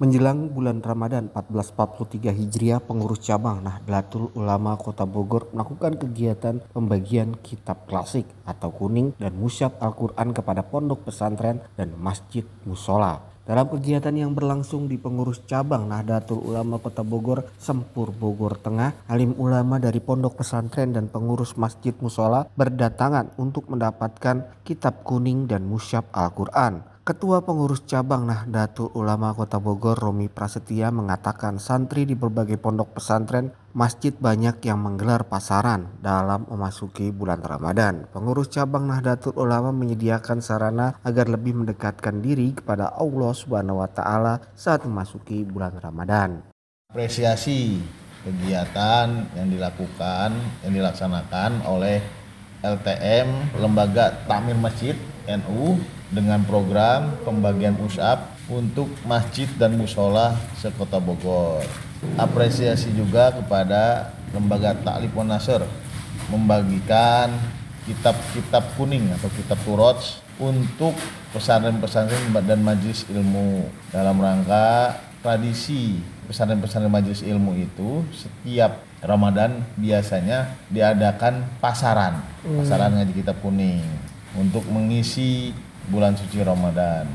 Menjelang 0.00 0.48
bulan 0.48 0.80
Ramadan 0.80 1.28
1443 1.28 2.32
Hijriah, 2.32 2.80
pengurus 2.80 3.20
cabang 3.20 3.60
Nahdlatul 3.60 4.32
Ulama 4.32 4.80
Kota 4.80 5.04
Bogor 5.04 5.52
melakukan 5.52 6.00
kegiatan 6.00 6.64
pembagian 6.72 7.36
kitab 7.44 7.84
klasik 7.84 8.24
atau 8.48 8.72
kuning 8.72 9.12
dan 9.20 9.36
musyaf 9.36 9.76
Al-Quran 9.76 10.32
kepada 10.32 10.64
pondok 10.64 11.04
pesantren 11.04 11.60
dan 11.76 11.92
masjid 12.00 12.48
musola. 12.64 13.29
Dalam 13.50 13.66
kegiatan 13.66 14.14
yang 14.14 14.30
berlangsung 14.30 14.86
di 14.86 14.94
pengurus 14.94 15.42
cabang 15.50 15.90
Nahdlatul 15.90 16.38
Ulama 16.38 16.78
Kota 16.78 17.02
Bogor, 17.02 17.50
Sempur 17.58 18.14
Bogor 18.14 18.54
Tengah, 18.54 18.94
alim 19.10 19.34
ulama 19.42 19.82
dari 19.82 19.98
pondok 19.98 20.38
pesantren 20.38 20.94
dan 20.94 21.10
pengurus 21.10 21.58
masjid 21.58 21.90
musola 21.98 22.46
berdatangan 22.54 23.34
untuk 23.42 23.66
mendapatkan 23.66 24.46
kitab 24.62 25.02
kuning 25.02 25.50
dan 25.50 25.66
musyaf 25.66 26.06
Al-Quran. 26.14 26.89
Ketua 27.10 27.42
Pengurus 27.42 27.82
Cabang 27.90 28.22
Nahdlatul 28.22 28.94
Ulama 28.94 29.34
Kota 29.34 29.58
Bogor 29.58 29.98
Romi 29.98 30.30
Prasetya 30.30 30.94
mengatakan 30.94 31.58
santri 31.58 32.06
di 32.06 32.14
berbagai 32.14 32.54
pondok 32.54 32.94
pesantren 33.02 33.50
masjid 33.74 34.14
banyak 34.14 34.62
yang 34.62 34.78
menggelar 34.78 35.26
pasaran 35.26 35.90
dalam 35.98 36.46
memasuki 36.46 37.10
bulan 37.10 37.42
Ramadan. 37.42 38.06
Pengurus 38.14 38.54
Cabang 38.54 38.86
Nahdlatul 38.86 39.34
Ulama 39.34 39.74
menyediakan 39.74 40.38
sarana 40.38 41.02
agar 41.02 41.26
lebih 41.26 41.58
mendekatkan 41.58 42.22
diri 42.22 42.54
kepada 42.54 42.94
Allah 42.94 43.34
Subhanahu 43.34 43.82
wa 43.82 43.90
taala 43.90 44.38
saat 44.54 44.86
memasuki 44.86 45.42
bulan 45.42 45.82
Ramadan. 45.82 46.46
Apresiasi 46.94 47.82
kegiatan 48.22 49.34
yang 49.34 49.50
dilakukan 49.50 50.30
yang 50.62 50.72
dilaksanakan 50.78 51.66
oleh 51.66 51.98
LTM 52.62 53.58
Lembaga 53.58 54.14
Takmir 54.30 54.54
Masjid 54.54 54.94
NU 55.26 55.98
dengan 56.10 56.42
program 56.42 57.14
pembagian 57.22 57.78
push-up 57.78 58.34
untuk 58.50 58.90
masjid 59.06 59.46
dan 59.56 59.78
musola 59.78 60.34
sekota 60.58 60.98
Bogor. 60.98 61.62
Apresiasi 62.18 62.90
juga 62.90 63.30
kepada 63.30 64.10
lembaga 64.34 64.74
Taklif 64.74 65.14
Nasr 65.14 65.62
membagikan 66.30 67.30
kitab-kitab 67.86 68.78
kuning 68.78 69.10
atau 69.14 69.30
kitab 69.34 69.58
Turots 69.66 70.22
untuk 70.38 70.94
pesantren-pesantren 71.30 72.34
dan 72.42 72.62
majelis 72.62 73.06
ilmu 73.10 73.70
dalam 73.94 74.18
rangka 74.18 74.98
tradisi 75.20 76.00
pesantren-pesantren 76.26 76.90
majelis 76.90 77.22
ilmu 77.26 77.58
itu 77.58 78.06
setiap 78.14 78.82
Ramadan 79.02 79.64
biasanya 79.80 80.60
diadakan 80.68 81.44
pasaran, 81.58 82.20
hmm. 82.44 82.62
pasaran 82.62 82.94
ngaji 82.94 83.12
kitab 83.16 83.36
kuning 83.42 83.82
untuk 84.38 84.62
mengisi 84.70 85.50
bulan 85.88 86.18
suci 86.18 86.44
Ramadan. 86.44 87.08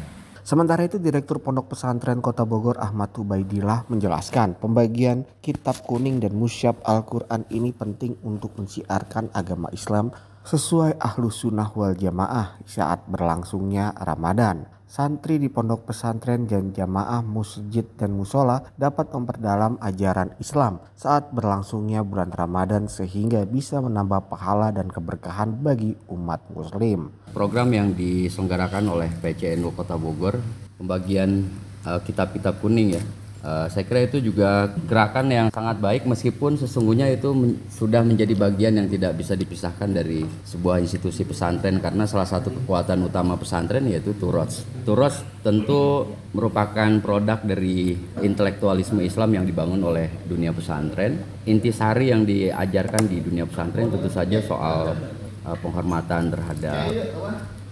Sementara 0.46 0.86
itu 0.86 1.02
Direktur 1.02 1.42
Pondok 1.42 1.74
Pesantren 1.74 2.22
Kota 2.22 2.46
Bogor 2.46 2.78
Ahmad 2.78 3.10
Ubaidillah 3.18 3.90
menjelaskan 3.90 4.54
pembagian 4.58 5.26
kitab 5.42 5.82
kuning 5.90 6.22
dan 6.22 6.38
musyab 6.38 6.78
Al-Quran 6.86 7.50
ini 7.50 7.74
penting 7.74 8.14
untuk 8.22 8.54
mensiarkan 8.58 9.34
agama 9.34 9.74
Islam 9.74 10.14
sesuai 10.46 11.02
ahlu 11.02 11.34
sunnah 11.34 11.74
wal 11.74 11.98
jamaah 11.98 12.62
saat 12.70 13.02
berlangsungnya 13.10 13.98
Ramadan 13.98 14.75
santri 14.86 15.42
di 15.42 15.50
pondok 15.50 15.90
pesantren 15.90 16.46
dan 16.46 16.72
jamaah 16.72 17.26
masjid 17.26 17.84
dan 17.98 18.14
musola 18.14 18.62
dapat 18.78 19.10
memperdalam 19.12 19.82
ajaran 19.82 20.38
Islam 20.38 20.80
saat 20.94 21.34
berlangsungnya 21.34 22.06
bulan 22.06 22.32
Ramadan 22.32 22.86
sehingga 22.86 23.44
bisa 23.50 23.82
menambah 23.82 24.30
pahala 24.30 24.70
dan 24.70 24.88
keberkahan 24.88 25.58
bagi 25.60 25.98
umat 26.14 26.46
muslim. 26.54 27.12
Program 27.34 27.68
yang 27.74 27.92
diselenggarakan 27.98 28.86
oleh 28.88 29.10
PCNU 29.20 29.74
Kota 29.76 30.00
Bogor, 30.00 30.40
pembagian 30.80 31.50
uh, 31.84 32.00
kitab-kitab 32.00 32.62
kuning 32.64 32.96
ya, 32.96 33.04
Uh, 33.46 33.70
saya 33.70 33.86
kira 33.86 34.10
itu 34.10 34.18
juga 34.26 34.74
gerakan 34.90 35.30
yang 35.30 35.48
sangat 35.54 35.78
baik 35.78 36.10
meskipun 36.10 36.58
sesungguhnya 36.58 37.14
itu 37.14 37.30
men 37.30 37.62
sudah 37.70 38.02
menjadi 38.02 38.34
bagian 38.34 38.74
yang 38.74 38.90
tidak 38.90 39.14
bisa 39.22 39.38
dipisahkan 39.38 39.86
dari 39.86 40.26
sebuah 40.50 40.82
institusi 40.82 41.22
pesantren 41.30 41.78
karena 41.78 42.10
salah 42.10 42.26
satu 42.26 42.50
kekuatan 42.50 43.06
utama 43.06 43.38
pesantren 43.38 43.86
yaitu 43.86 44.18
Turos. 44.18 44.66
Turos 44.82 45.22
tentu 45.46 46.10
merupakan 46.34 46.90
produk 47.06 47.38
dari 47.46 47.94
intelektualisme 48.26 49.06
Islam 49.06 49.38
yang 49.38 49.46
dibangun 49.46 49.94
oleh 49.94 50.10
dunia 50.26 50.50
pesantren. 50.50 51.46
Intisari 51.46 52.10
yang 52.10 52.26
diajarkan 52.26 53.06
di 53.06 53.22
dunia 53.22 53.46
pesantren 53.46 53.94
tentu 53.94 54.10
saja 54.10 54.42
soal 54.42 54.98
uh, 55.46 55.58
penghormatan 55.62 56.34
terhadap 56.34 56.90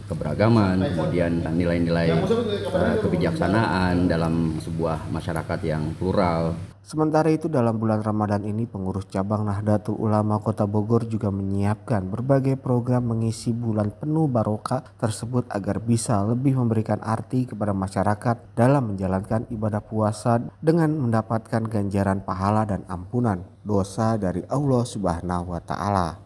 keberagaman, 0.07 0.83
kemudian 0.93 1.43
nilai-nilai 1.55 2.13
uh, 2.13 2.95
kebijaksanaan 2.99 4.05
dalam 4.11 4.59
sebuah 4.59 5.07
masyarakat 5.09 5.59
yang 5.63 5.95
plural. 5.95 6.55
Sementara 6.83 7.31
itu 7.31 7.47
dalam 7.47 7.79
bulan 7.79 8.03
Ramadan 8.03 8.43
ini 8.43 8.67
pengurus 8.67 9.07
cabang 9.07 9.47
Nahdlatul 9.47 9.95
Ulama 9.95 10.43
Kota 10.43 10.67
Bogor 10.67 11.07
juga 11.07 11.31
menyiapkan 11.31 12.11
berbagai 12.11 12.59
program 12.59 13.07
mengisi 13.07 13.55
bulan 13.55 13.87
penuh 13.87 14.27
barokah 14.27 14.83
tersebut 14.99 15.47
agar 15.47 15.79
bisa 15.79 16.19
lebih 16.27 16.59
memberikan 16.59 16.99
arti 16.99 17.47
kepada 17.47 17.71
masyarakat 17.71 18.35
dalam 18.59 18.91
menjalankan 18.91 19.47
ibadah 19.47 19.79
puasa 19.79 20.43
dengan 20.59 20.91
mendapatkan 20.99 21.63
ganjaran 21.71 22.19
pahala 22.19 22.67
dan 22.67 22.83
ampunan 22.91 23.47
dosa 23.63 24.19
dari 24.19 24.43
Allah 24.51 24.83
Subhanahu 24.83 25.55
wa 25.55 25.63
taala. 25.63 26.19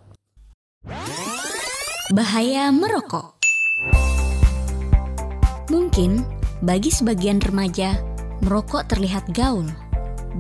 Bahaya 2.10 2.74
merokok 2.74 3.37
Mungkin 5.68 6.26
bagi 6.66 6.90
sebagian 6.90 7.38
remaja, 7.38 8.00
merokok 8.42 8.90
terlihat 8.90 9.30
gaul. 9.30 9.70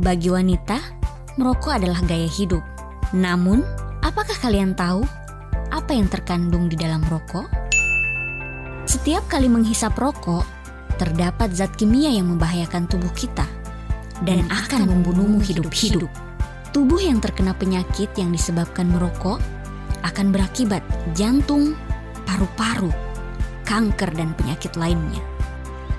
Bagi 0.01 0.33
wanita, 0.33 0.81
merokok 1.37 1.77
adalah 1.77 2.01
gaya 2.05 2.25
hidup. 2.25 2.65
Namun, 3.13 3.61
apakah 4.01 4.33
kalian 4.41 4.73
tahu 4.73 5.05
apa 5.69 5.91
yang 5.93 6.09
terkandung 6.09 6.71
di 6.71 6.79
dalam 6.79 7.05
rokok? 7.05 7.45
Setiap 8.87 9.29
kali 9.29 9.45
menghisap 9.51 9.93
rokok, 9.99 10.41
terdapat 10.97 11.53
zat 11.53 11.75
kimia 11.77 12.09
yang 12.09 12.33
membahayakan 12.33 12.89
tubuh 12.89 13.11
kita 13.13 13.45
dan 14.25 14.47
akan 14.49 14.89
membunuhmu 14.89 15.43
hidup-hidup. 15.43 16.09
Tubuh 16.73 16.97
yang 16.97 17.21
terkena 17.21 17.53
penyakit 17.53 18.09
yang 18.17 18.33
disebabkan 18.33 18.89
merokok 18.89 19.37
akan 20.01 20.33
berakibat 20.33 20.81
jantung, 21.13 21.77
paru-paru, 22.25 22.89
kanker, 23.67 24.15
dan 24.15 24.31
penyakit 24.39 24.79
lainnya. 24.79 25.19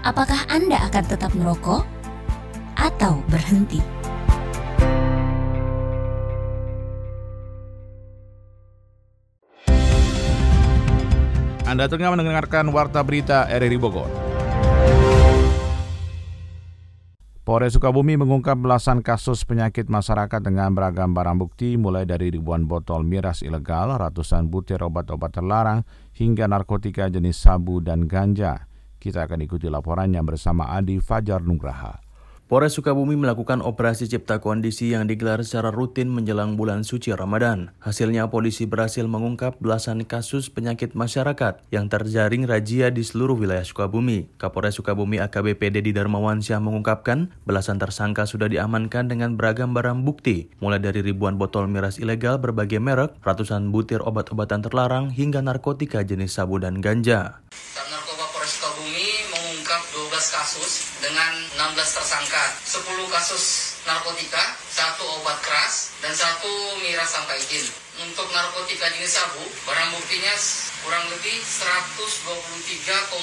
Apakah 0.01 0.49
Anda 0.49 0.81
akan 0.89 1.05
tetap 1.05 1.37
merokok 1.37 1.85
atau 2.81 3.21
berhenti? 3.29 3.85
Anda 11.69 11.85
tengah 11.85 12.17
mendengarkan 12.17 12.73
Warta 12.73 13.05
Berita 13.05 13.45
RRI 13.45 13.77
Bogor. 13.77 14.28
Polres 17.49 17.73
Sukabumi 17.73 18.13
mengungkap 18.21 18.61
belasan 18.61 19.01
kasus 19.01 19.41
penyakit 19.41 19.89
masyarakat 19.89 20.45
dengan 20.45 20.69
beragam 20.77 21.17
barang 21.17 21.41
bukti 21.41 21.81
mulai 21.81 22.05
dari 22.05 22.29
ribuan 22.29 22.69
botol 22.69 23.09
miras 23.09 23.41
ilegal, 23.41 23.97
ratusan 23.97 24.53
butir 24.53 24.85
obat-obat 24.85 25.33
terlarang, 25.33 25.81
hingga 26.13 26.45
narkotika 26.45 27.09
jenis 27.09 27.41
sabu 27.41 27.81
dan 27.81 28.05
ganja. 28.05 28.69
Kita 29.01 29.25
akan 29.25 29.49
ikuti 29.49 29.65
laporannya 29.73 30.21
bersama 30.21 30.77
Adi 30.77 31.01
Fajar 31.01 31.41
Nugraha. 31.41 32.08
Polres 32.49 32.81
Sukabumi 32.81 33.13
melakukan 33.13 33.61
operasi 33.61 34.09
cipta 34.09 34.41
kondisi 34.41 34.97
yang 34.97 35.05
digelar 35.05 35.45
secara 35.45 35.69
rutin 35.69 36.09
menjelang 36.09 36.57
bulan 36.57 36.81
suci 36.81 37.13
Ramadan. 37.13 37.77
Hasilnya 37.85 38.33
polisi 38.33 38.65
berhasil 38.65 39.05
mengungkap 39.05 39.61
belasan 39.61 40.09
kasus 40.09 40.49
penyakit 40.49 40.97
masyarakat 40.97 41.61
yang 41.69 41.93
terjaring 41.93 42.49
razia 42.49 42.89
di 42.89 43.05
seluruh 43.05 43.37
wilayah 43.37 43.69
Sukabumi. 43.69 44.33
Kapolres 44.41 44.81
Sukabumi 44.81 45.21
AKBP 45.21 45.77
Dedi 45.77 45.93
Darmawansyah 45.93 46.57
mengungkapkan 46.57 47.37
belasan 47.45 47.77
tersangka 47.77 48.25
sudah 48.25 48.49
diamankan 48.49 49.13
dengan 49.13 49.37
beragam 49.37 49.77
barang 49.77 50.09
bukti, 50.09 50.49
mulai 50.65 50.81
dari 50.81 51.05
ribuan 51.05 51.37
botol 51.37 51.69
miras 51.69 52.01
ilegal 52.01 52.41
berbagai 52.41 52.81
merek, 52.81 53.13
ratusan 53.29 53.69
butir 53.69 54.01
obat-obatan 54.01 54.65
terlarang, 54.65 55.13
hingga 55.13 55.45
narkotika 55.45 56.01
jenis 56.01 56.41
sabu 56.41 56.57
dan 56.57 56.81
ganja. 56.81 57.45
Narkoba 57.77 58.25
Polres 58.33 58.57
Sukabumi 58.57 59.05
mengungkap 59.37 59.85
12 59.93 60.17
kasus 60.17 60.97
dengan 61.05 61.33
16 61.77 61.97
tersangka, 62.01 62.45
10 62.65 63.07
kasus 63.29 63.77
narkotika, 63.85 64.41
satu 64.73 65.05
obat 65.21 65.37
keras, 65.45 65.93
dan 66.01 66.17
satu 66.17 66.49
miras 66.81 67.13
tanpa 67.13 67.37
izin. 67.37 67.69
Untuk 68.01 68.25
narkotika 68.33 68.89
jenis 68.97 69.21
sabu, 69.21 69.45
barang 69.69 69.93
buktinya 69.93 70.33
kurang 70.81 71.05
lebih 71.13 71.37
123,54 71.37 73.21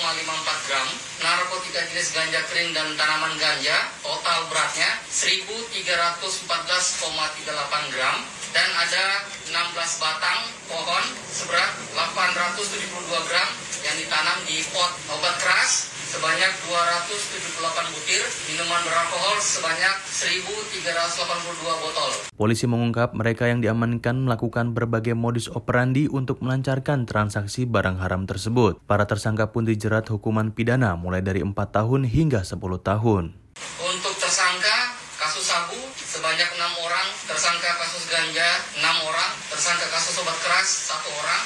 gram. 0.69 0.87
Narkotika 1.25 1.89
jenis 1.89 2.13
ganja 2.13 2.37
kering 2.53 2.77
dan 2.77 2.93
tanaman 2.93 3.33
ganja, 3.41 3.73
total 4.05 4.45
beratnya 4.53 4.93
1.314,38 5.09 7.89
gram. 7.89 8.21
Dan 8.53 8.69
ada 8.77 9.25
16 9.49 10.03
batang 10.05 10.39
pohon 10.69 11.01
seberat 11.33 11.73
872 11.97 13.25
gram 13.25 13.49
yang 13.81 13.97
ditanam 13.97 14.37
di 14.45 14.61
pot 14.69 14.93
obat 15.17 15.33
keras 15.41 15.94
sebanyak 16.15 16.51
278 16.71 17.91
butir, 17.91 18.23
minuman 18.47 18.79
beralkohol 18.87 19.35
sebanyak 19.43 19.95
1.382 20.07 21.83
botol. 21.83 22.09
Polisi 22.31 22.65
mengungkap 22.71 23.11
mereka 23.11 23.51
yang 23.51 23.59
diamankan 23.59 24.23
melakukan 24.23 24.71
berbagai 24.71 25.11
modus 25.11 25.51
operandi 25.51 26.07
untuk 26.07 26.39
melancarkan 26.39 27.03
transaksi 27.03 27.67
barang 27.67 27.99
haram 27.99 28.23
tersebut. 28.23 28.79
Para 28.87 29.03
tersangka 29.03 29.51
pun 29.51 29.67
dijerat 29.67 30.07
hukuman 30.07 30.55
pidana 30.55 30.95
mulai 30.95 31.19
dari 31.19 31.43
4 31.43 31.51
tahun 31.51 32.07
hingga 32.07 32.47
10 32.47 32.63
tahun. 32.79 33.35
Untuk 33.83 34.15
tersangka 34.15 34.95
kasus 35.19 35.51
sabu 35.51 35.79
sebanyak 35.99 36.47
enam 36.55 36.71
orang, 36.79 37.07
tersangka 37.27 37.75
kasus 37.75 38.07
ganja 38.07 38.49
enam 38.79 39.03
orang, 39.03 39.31
tersangka 39.51 39.83
kasus 39.91 40.15
obat 40.23 40.37
keras 40.39 40.95
satu 40.95 41.11
orang, 41.11 41.43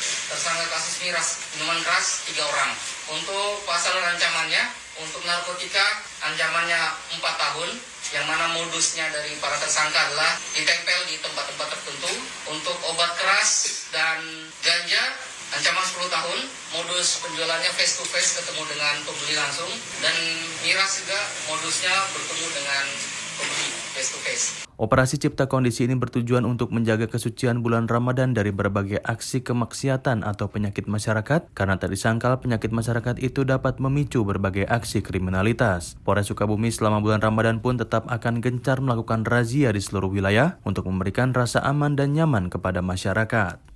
miras 1.10 1.42
minuman 1.58 1.82
keras 1.82 2.22
tiga 2.30 2.46
orang. 2.46 2.70
Untuk 3.10 3.66
pasal 3.66 3.98
ancamannya, 3.98 4.62
untuk 5.02 5.26
narkotika 5.26 6.06
ancamannya 6.22 6.78
4 7.18 7.18
tahun, 7.18 7.70
yang 8.14 8.26
mana 8.30 8.54
modusnya 8.54 9.10
dari 9.10 9.34
para 9.42 9.58
tersangka 9.58 9.98
adalah 9.98 10.38
ditempel 10.54 11.00
di 11.10 11.18
tempat-tempat 11.18 11.68
tertentu. 11.74 12.14
Untuk 12.54 12.78
obat 12.94 13.18
keras 13.18 13.82
dan 13.90 14.22
ganja 14.62 15.02
ancaman 15.58 15.82
10 15.82 16.14
tahun, 16.14 16.40
modus 16.78 17.26
penjualannya 17.26 17.74
face 17.74 17.98
to 17.98 18.06
face 18.06 18.38
ketemu 18.38 18.70
dengan 18.70 19.02
pembeli 19.02 19.34
langsung 19.34 19.72
dan 20.06 20.14
miras 20.62 21.02
juga 21.02 21.20
modusnya 21.50 21.94
bertemu 22.14 22.48
dengan 22.54 22.86
pembeli 23.42 23.79
Operasi 24.80 25.20
Cipta 25.20 25.52
Kondisi 25.52 25.84
ini 25.84 26.00
bertujuan 26.00 26.48
untuk 26.48 26.72
menjaga 26.72 27.12
kesucian 27.12 27.60
bulan 27.60 27.92
Ramadan 27.92 28.32
dari 28.32 28.56
berbagai 28.56 29.04
aksi 29.04 29.44
kemaksiatan 29.44 30.24
atau 30.24 30.48
penyakit 30.48 30.88
masyarakat 30.88 31.52
karena 31.52 31.76
tak 31.76 31.92
disangkal 31.92 32.40
penyakit 32.40 32.72
masyarakat 32.72 33.20
itu 33.20 33.44
dapat 33.44 33.84
memicu 33.84 34.24
berbagai 34.24 34.64
aksi 34.72 35.04
kriminalitas. 35.04 36.00
Polres 36.08 36.32
Sukabumi 36.32 36.72
selama 36.72 37.04
bulan 37.04 37.20
Ramadan 37.20 37.60
pun 37.60 37.76
tetap 37.76 38.08
akan 38.08 38.40
gencar 38.40 38.80
melakukan 38.80 39.28
razia 39.28 39.76
di 39.76 39.84
seluruh 39.84 40.08
wilayah 40.16 40.56
untuk 40.64 40.88
memberikan 40.88 41.36
rasa 41.36 41.60
aman 41.60 42.00
dan 42.00 42.16
nyaman 42.16 42.48
kepada 42.48 42.80
masyarakat. 42.80 43.69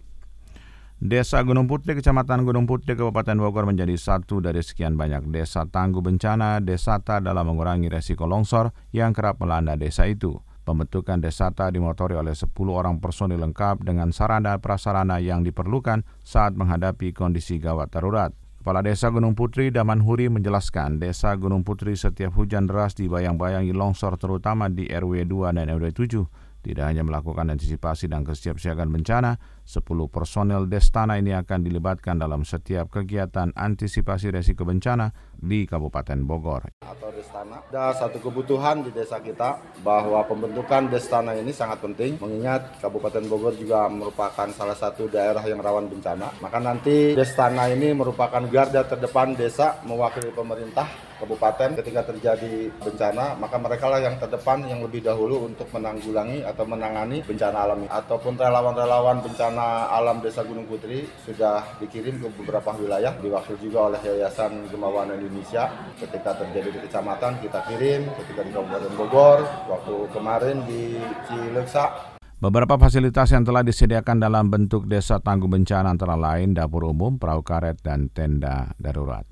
Desa 1.03 1.43
Gunung 1.43 1.67
Putri, 1.67 1.99
Kecamatan 1.99 2.47
Gunung 2.47 2.63
Putri, 2.63 2.95
Kabupaten 2.95 3.35
Bogor 3.35 3.67
menjadi 3.67 3.91
satu 3.99 4.39
dari 4.39 4.63
sekian 4.63 4.95
banyak 4.95 5.27
desa 5.35 5.67
tangguh 5.67 5.99
bencana 5.99 6.63
desata 6.63 7.19
dalam 7.19 7.43
mengurangi 7.43 7.91
resiko 7.91 8.23
longsor 8.23 8.71
yang 8.95 9.11
kerap 9.11 9.35
melanda 9.43 9.75
desa 9.75 10.07
itu. 10.07 10.39
Pembentukan 10.63 11.19
desata 11.19 11.67
dimotori 11.75 12.15
oleh 12.15 12.31
10 12.31 12.47
orang 12.71 13.03
personil 13.03 13.35
lengkap 13.35 13.83
dengan 13.83 14.15
sarana 14.15 14.63
prasarana 14.63 15.19
yang 15.19 15.43
diperlukan 15.43 16.07
saat 16.23 16.55
menghadapi 16.55 17.11
kondisi 17.11 17.59
gawat 17.59 17.91
darurat. 17.91 18.31
Kepala 18.63 18.79
Desa 18.79 19.11
Gunung 19.11 19.35
Putri 19.35 19.75
Daman 19.75 20.07
Huri 20.07 20.31
menjelaskan, 20.31 21.03
Desa 21.03 21.35
Gunung 21.35 21.67
Putri 21.67 21.99
setiap 21.99 22.31
hujan 22.39 22.63
deras 22.63 22.95
dibayang-bayangi 22.95 23.75
longsor 23.75 24.15
terutama 24.15 24.71
di 24.71 24.87
RW 24.87 25.27
2 25.27 25.51
dan 25.51 25.67
RW 25.67 25.91
7. 25.91 26.42
Tidak 26.63 26.79
hanya 26.79 27.03
melakukan 27.03 27.51
antisipasi 27.51 28.07
dan 28.07 28.23
kesiapsiagaan 28.23 28.87
bencana, 28.87 29.35
10 29.67 29.83
personel 30.07 30.63
Destana 30.71 31.19
ini 31.19 31.35
akan 31.35 31.59
dilibatkan 31.59 32.15
dalam 32.15 32.47
setiap 32.47 32.87
kegiatan 32.87 33.51
antisipasi 33.51 34.31
resiko 34.31 34.63
bencana 34.63 35.11
di 35.35 35.67
Kabupaten 35.67 36.23
Bogor. 36.23 36.71
Atau 36.87 37.11
Destana, 37.11 37.59
ada 37.67 37.91
satu 37.91 38.23
kebutuhan 38.23 38.79
di 38.79 38.95
desa 38.95 39.19
kita 39.19 39.59
bahwa 39.83 40.23
pembentukan 40.23 40.87
Destana 40.87 41.35
ini 41.35 41.51
sangat 41.51 41.83
penting 41.83 42.15
mengingat 42.23 42.79
Kabupaten 42.79 43.27
Bogor 43.27 43.59
juga 43.59 43.91
merupakan 43.91 44.47
salah 44.55 44.79
satu 44.79 45.11
daerah 45.11 45.43
yang 45.43 45.59
rawan 45.59 45.91
bencana. 45.91 46.31
Maka 46.39 46.63
nanti 46.63 47.11
Destana 47.11 47.67
ini 47.67 47.91
merupakan 47.91 48.39
garda 48.47 48.87
terdepan 48.87 49.35
desa 49.35 49.83
mewakili 49.83 50.31
pemerintah 50.31 51.12
kabupaten 51.23 51.79
ketika 51.79 52.03
terjadi 52.11 52.67
bencana, 52.83 53.39
maka 53.39 53.55
mereka 53.55 53.87
lah 53.87 54.03
yang 54.03 54.19
terdepan 54.19 54.67
yang 54.67 54.83
lebih 54.83 54.99
dahulu 54.99 55.47
untuk 55.47 55.71
menanggulangi 55.71 56.43
atau 56.43 56.67
menangani 56.67 57.23
bencana 57.23 57.63
alam 57.63 57.87
ataupun 57.87 58.35
relawan-relawan 58.35 59.23
bencana 59.23 59.87
alam 59.87 60.19
Desa 60.19 60.43
Gunung 60.43 60.67
Putri 60.67 61.07
sudah 61.23 61.63
dikirim 61.79 62.19
ke 62.19 62.27
beberapa 62.43 62.75
wilayah 62.75 63.15
diwakil 63.23 63.55
juga 63.63 63.95
oleh 63.95 64.01
Yayasan 64.03 64.67
Gemawan 64.67 65.15
Indonesia. 65.15 65.71
Ketika 65.95 66.35
terjadi 66.43 66.75
di 66.75 66.79
kecamatan 66.83 67.39
kita 67.39 67.59
kirim. 67.71 68.11
Ketika 68.19 68.43
di 68.43 68.51
Kabupaten 68.51 68.93
Bogor 68.99 69.39
waktu 69.71 69.95
kemarin 70.11 70.67
di 70.67 70.99
Cileksa 71.31 72.13
Beberapa 72.43 72.75
fasilitas 72.75 73.31
yang 73.31 73.47
telah 73.47 73.63
disediakan 73.63 74.19
dalam 74.19 74.51
bentuk 74.51 74.83
desa 74.83 75.15
tangguh 75.23 75.47
bencana 75.47 75.95
antara 75.95 76.19
lain 76.19 76.51
dapur 76.51 76.91
umum, 76.91 77.15
perahu 77.15 77.39
karet, 77.39 77.79
dan 77.79 78.11
tenda 78.11 78.75
darurat. 78.75 79.23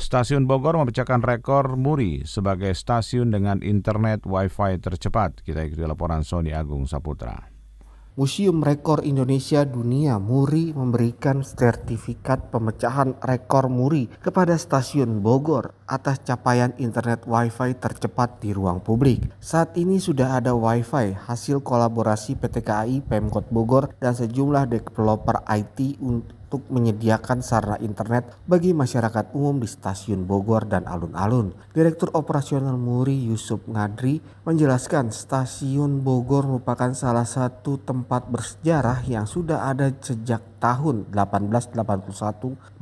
Stasiun 0.00 0.48
Bogor 0.48 0.80
memecahkan 0.80 1.20
rekor 1.20 1.76
Muri 1.76 2.24
sebagai 2.24 2.72
stasiun 2.72 3.36
dengan 3.36 3.60
internet 3.60 4.24
Wi-Fi 4.24 4.80
tercepat. 4.80 5.44
Kita 5.44 5.60
ikuti 5.60 5.84
laporan 5.84 6.24
Sony 6.24 6.56
Agung 6.56 6.88
Saputra. 6.88 7.52
Museum 8.16 8.64
Rekor 8.64 9.04
Indonesia 9.04 9.62
Dunia 9.68 10.16
Muri 10.16 10.72
memberikan 10.72 11.44
sertifikat 11.44 12.48
pemecahan 12.48 13.16
rekor 13.20 13.68
Muri 13.68 14.08
kepada 14.24 14.56
stasiun 14.56 15.20
Bogor 15.20 15.76
atas 15.90 16.22
capaian 16.22 16.70
internet 16.78 17.26
Wi-Fi 17.26 17.74
tercepat 17.82 18.38
di 18.38 18.54
ruang 18.54 18.78
publik. 18.78 19.26
Saat 19.42 19.74
ini 19.74 19.98
sudah 19.98 20.38
ada 20.38 20.54
Wi-Fi 20.54 21.26
hasil 21.26 21.66
kolaborasi 21.66 22.38
PT 22.38 22.62
KAI, 22.62 23.02
Pemkot 23.02 23.50
Bogor, 23.50 23.90
dan 23.98 24.14
sejumlah 24.14 24.70
developer 24.70 25.42
IT 25.50 25.98
untuk 25.98 26.66
menyediakan 26.66 27.46
sarana 27.46 27.78
internet 27.78 28.34
bagi 28.42 28.74
masyarakat 28.74 29.30
umum 29.38 29.62
di 29.62 29.70
stasiun 29.70 30.26
Bogor 30.26 30.66
dan 30.66 30.82
alun-alun. 30.90 31.54
Direktur 31.70 32.10
Operasional 32.10 32.74
Muri 32.74 33.14
Yusuf 33.30 33.62
Ngadri 33.70 34.18
menjelaskan 34.42 35.14
stasiun 35.14 36.02
Bogor 36.02 36.50
merupakan 36.50 36.90
salah 36.90 37.26
satu 37.26 37.78
tempat 37.78 38.26
bersejarah 38.26 39.06
yang 39.06 39.30
sudah 39.30 39.70
ada 39.70 39.94
sejak 40.02 40.42
tahun 40.58 41.06
1881 41.14 41.78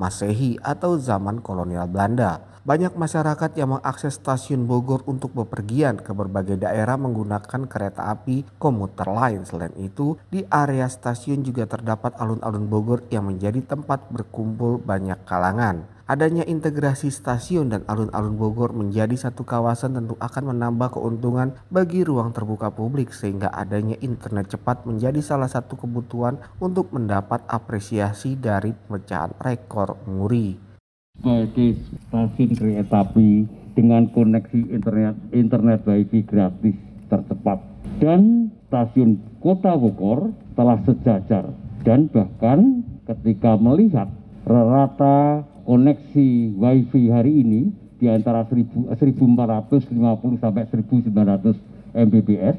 Masehi 0.00 0.56
atau 0.64 0.96
zaman 0.96 1.44
kolonial 1.44 1.84
Belanda. 1.92 2.47
Banyak 2.68 3.00
masyarakat 3.00 3.56
yang 3.56 3.80
mengakses 3.80 4.20
stasiun 4.20 4.68
Bogor 4.68 5.00
untuk 5.08 5.32
bepergian 5.32 5.96
ke 6.04 6.12
berbagai 6.12 6.60
daerah 6.60 7.00
menggunakan 7.00 7.64
kereta 7.64 8.12
api 8.12 8.44
komuter 8.60 9.08
lain. 9.08 9.48
Selain 9.48 9.72
itu, 9.80 10.20
di 10.28 10.44
area 10.52 10.84
stasiun 10.84 11.40
juga 11.40 11.64
terdapat 11.64 12.20
alun-alun 12.20 12.68
Bogor 12.68 13.08
yang 13.08 13.24
menjadi 13.24 13.64
tempat 13.64 14.12
berkumpul 14.12 14.84
banyak 14.84 15.16
kalangan. 15.24 15.88
Adanya 16.04 16.44
integrasi 16.44 17.08
stasiun 17.08 17.72
dan 17.72 17.88
alun-alun 17.88 18.36
Bogor 18.36 18.76
menjadi 18.76 19.16
satu 19.16 19.48
kawasan 19.48 19.96
tentu 19.96 20.20
akan 20.20 20.52
menambah 20.52 20.92
keuntungan 20.92 21.56
bagi 21.72 22.04
ruang 22.04 22.36
terbuka 22.36 22.68
publik 22.68 23.16
sehingga 23.16 23.48
adanya 23.48 23.96
internet 24.04 24.52
cepat 24.52 24.84
menjadi 24.84 25.24
salah 25.24 25.48
satu 25.48 25.80
kebutuhan 25.80 26.36
untuk 26.60 26.92
mendapat 26.92 27.40
apresiasi 27.48 28.36
dari 28.36 28.76
pemecahan 28.76 29.32
rekor 29.40 29.96
muri 30.04 30.67
sebagai 31.18 31.74
stasiun 32.06 32.50
kereta 32.54 33.02
api 33.02 33.50
dengan 33.74 34.06
koneksi 34.14 34.70
internet 34.70 35.18
internet 35.34 35.82
wifi 35.82 36.22
gratis 36.22 36.78
tercepat. 37.10 37.58
Dan 37.98 38.54
stasiun 38.70 39.18
Kota 39.42 39.74
Bogor 39.74 40.30
telah 40.54 40.78
sejajar. 40.86 41.50
Dan 41.82 42.06
bahkan 42.10 42.86
ketika 43.10 43.58
melihat 43.58 44.06
rata 44.46 45.42
koneksi 45.66 46.54
wifi 46.54 47.10
hari 47.10 47.42
ini 47.42 47.74
di 47.98 48.06
antara 48.06 48.46
1450 48.46 48.94
sampai 50.38 50.64
1900 50.70 51.98
Mbps 51.98 52.56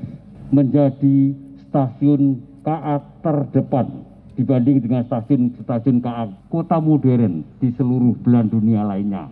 menjadi 0.52 1.18
stasiun 1.64 2.44
KA 2.60 3.00
terdepan 3.24 4.09
dibanding 4.40 4.80
dengan 4.80 5.04
stasiun-stasiun 5.04 6.00
KA 6.00 6.32
kota 6.48 6.80
modern 6.80 7.44
di 7.60 7.76
seluruh 7.76 8.16
belahan 8.24 8.48
dunia 8.48 8.88
lainnya. 8.88 9.28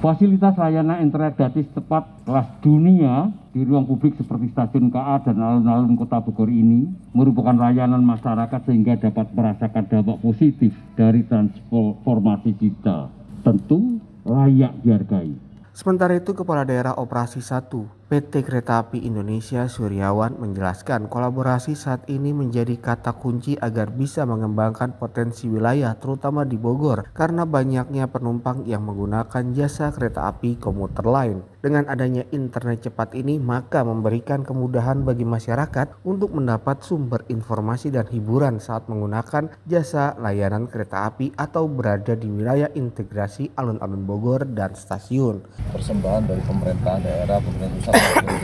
Fasilitas 0.00 0.56
layanan 0.56 1.04
internet 1.04 1.36
gratis 1.36 1.68
cepat 1.76 2.06
kelas 2.24 2.48
dunia 2.64 3.28
di 3.52 3.62
ruang 3.62 3.84
publik 3.84 4.16
seperti 4.16 4.48
stasiun 4.50 4.88
KA 4.88 5.20
dan 5.20 5.36
alun-alun 5.36 5.94
kota 6.00 6.24
Bogor 6.24 6.48
ini 6.48 6.88
merupakan 7.12 7.52
layanan 7.52 8.00
masyarakat 8.02 8.60
sehingga 8.64 8.96
dapat 8.96 9.28
merasakan 9.36 9.84
dampak 9.84 10.18
positif 10.24 10.72
dari 10.96 11.26
transformasi 11.28 12.56
digital. 12.56 13.12
Tentu 13.44 14.00
layak 14.24 14.72
dihargai. 14.82 15.34
Sementara 15.76 16.18
itu, 16.18 16.34
Kepala 16.34 16.66
Daerah 16.66 16.98
Operasi 16.98 17.38
1 17.38 17.97
PT 18.08 18.40
Kereta 18.40 18.80
Api 18.80 19.04
Indonesia 19.04 19.68
Suryawan 19.68 20.40
menjelaskan 20.40 21.12
kolaborasi 21.12 21.76
saat 21.76 22.08
ini 22.08 22.32
menjadi 22.32 22.80
kata 22.80 23.12
kunci 23.20 23.52
agar 23.60 23.92
bisa 23.92 24.24
mengembangkan 24.24 24.96
potensi 24.96 25.44
wilayah 25.44 25.92
terutama 25.92 26.48
di 26.48 26.56
Bogor 26.56 27.04
karena 27.12 27.44
banyaknya 27.44 28.08
penumpang 28.08 28.64
yang 28.64 28.88
menggunakan 28.88 29.52
jasa 29.52 29.92
kereta 29.92 30.24
api 30.24 30.56
komuter 30.56 31.04
lain. 31.04 31.44
Dengan 31.60 31.84
adanya 31.84 32.24
internet 32.32 32.88
cepat 32.88 33.12
ini 33.12 33.36
maka 33.36 33.84
memberikan 33.84 34.40
kemudahan 34.40 35.04
bagi 35.04 35.28
masyarakat 35.28 36.00
untuk 36.08 36.32
mendapat 36.32 36.80
sumber 36.80 37.28
informasi 37.28 37.92
dan 37.92 38.08
hiburan 38.08 38.56
saat 38.56 38.88
menggunakan 38.88 39.52
jasa 39.68 40.16
layanan 40.16 40.64
kereta 40.64 41.04
api 41.12 41.36
atau 41.36 41.68
berada 41.68 42.16
di 42.16 42.32
wilayah 42.32 42.72
integrasi 42.72 43.52
alun-alun 43.52 44.08
Bogor 44.08 44.48
dan 44.48 44.72
stasiun. 44.72 45.44
Persembahan 45.76 46.24
dari 46.24 46.40
pemerintah 46.48 46.96
daerah, 47.04 47.36
pemerintah 47.36 47.76
pusat 47.76 47.97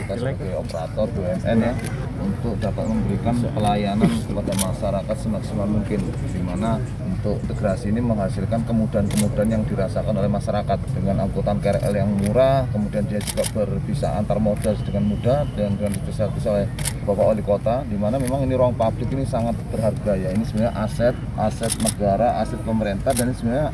kita 0.05 0.13
sebagai 0.19 0.51
operator 0.57 1.05
BUMN 1.11 1.57
ya 1.61 1.73
untuk 2.21 2.53
dapat 2.59 2.85
memberikan 2.87 3.35
pelayanan 3.53 4.11
kepada 4.25 4.53
masyarakat 4.59 5.15
semaksimal 5.17 5.67
mungkin. 5.69 5.99
Di 6.33 6.41
mana 6.43 6.77
untuk 7.25 7.41
integrasi 7.41 7.89
ini 7.89 8.05
menghasilkan 8.05 8.69
kemudahan-kemudahan 8.69 9.49
yang 9.49 9.65
dirasakan 9.65 10.13
oleh 10.13 10.29
masyarakat 10.29 10.77
dengan 10.93 11.25
angkutan 11.25 11.57
KRL 11.57 11.93
yang 11.97 12.09
murah 12.21 12.69
kemudian 12.69 13.01
dia 13.09 13.17
juga 13.17 13.41
berbisa 13.49 14.13
antar 14.13 14.37
moda 14.37 14.77
dengan 14.85 15.09
mudah 15.09 15.41
dan 15.57 15.73
dengan 15.73 15.97
bisa-bisa 16.05 16.53
oleh 16.53 16.69
Bapak 17.05 17.25
Wali 17.25 17.41
Kota 17.45 17.85
di 17.85 17.97
mana 18.01 18.17
memang 18.17 18.45
ini 18.45 18.57
ruang 18.57 18.73
publik 18.73 19.13
ini 19.13 19.29
sangat 19.29 19.53
berharga 19.69 20.17
ya. 20.17 20.33
Ini 20.33 20.41
sebenarnya 20.41 20.73
aset 20.73 21.13
aset 21.37 21.69
negara 21.81 22.41
aset 22.41 22.57
pemerintah 22.65 23.13
dan 23.13 23.29
ini 23.29 23.35
sebenarnya 23.37 23.69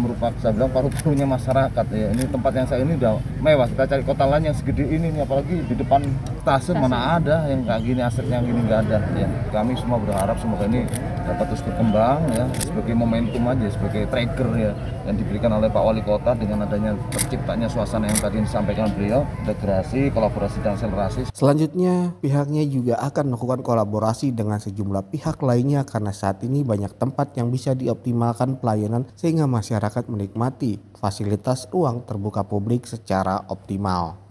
merupakan 0.00 0.32
saya 0.40 0.52
bilang 0.56 0.72
paru-parunya 0.72 1.28
masyarakat 1.28 1.86
ya. 1.92 2.08
Ini 2.16 2.24
tempat 2.32 2.52
yang 2.56 2.66
saya 2.72 2.80
ini 2.80 2.96
udah 2.96 3.20
mewah. 3.44 3.68
Kita 3.68 3.84
cari 3.84 4.02
kota 4.04 4.24
lain 4.24 4.48
yang 4.48 4.56
segede 4.56 4.84
ini 4.88 5.12
nih 5.12 5.28
apalagi 5.28 5.60
di 5.60 5.74
depan 5.76 6.08
stasiun 6.40 6.80
mana 6.80 7.20
ada 7.20 7.44
yang 7.52 7.68
kayak 7.68 7.82
gini 7.84 8.00
aset 8.00 8.24
yang 8.32 8.48
gini 8.48 8.60
nggak 8.64 8.80
ada 8.88 8.98
ya. 9.12 9.28
Kami 9.52 9.76
semua 9.76 10.00
berharap 10.00 10.40
semoga 10.40 10.64
ini 10.64 10.88
dapat 11.28 11.52
terus 11.52 11.62
berkembang 11.62 12.20
ya 12.32 12.44
sebagai 12.64 12.89
momentum 12.94 13.42
aja 13.48 13.66
sebagai 13.72 14.06
trigger 14.08 14.48
ya 14.56 14.72
yang 15.08 15.16
diberikan 15.16 15.50
oleh 15.56 15.66
Pak 15.72 15.82
Wali 15.82 16.02
Kota 16.04 16.36
dengan 16.36 16.64
adanya 16.68 16.94
terciptanya 17.10 17.66
suasana 17.66 18.06
yang 18.08 18.20
tadi 18.20 18.42
disampaikan 18.44 18.92
beliau 18.94 19.24
integrasi 19.42 20.12
kolaborasi 20.12 20.58
dan 20.62 20.76
akselerasi 20.76 21.20
selanjutnya 21.32 22.14
pihaknya 22.20 22.62
juga 22.68 22.94
akan 23.00 23.34
melakukan 23.34 23.60
kolaborasi 23.64 24.32
dengan 24.36 24.60
sejumlah 24.60 25.10
pihak 25.10 25.40
lainnya 25.40 25.82
karena 25.88 26.12
saat 26.14 26.44
ini 26.46 26.62
banyak 26.62 26.94
tempat 27.00 27.34
yang 27.34 27.48
bisa 27.48 27.72
dioptimalkan 27.74 28.60
pelayanan 28.60 29.08
sehingga 29.16 29.48
masyarakat 29.50 30.06
menikmati 30.06 30.78
fasilitas 31.00 31.66
ruang 31.72 32.04
terbuka 32.04 32.44
publik 32.44 32.84
secara 32.84 33.42
optimal. 33.48 34.29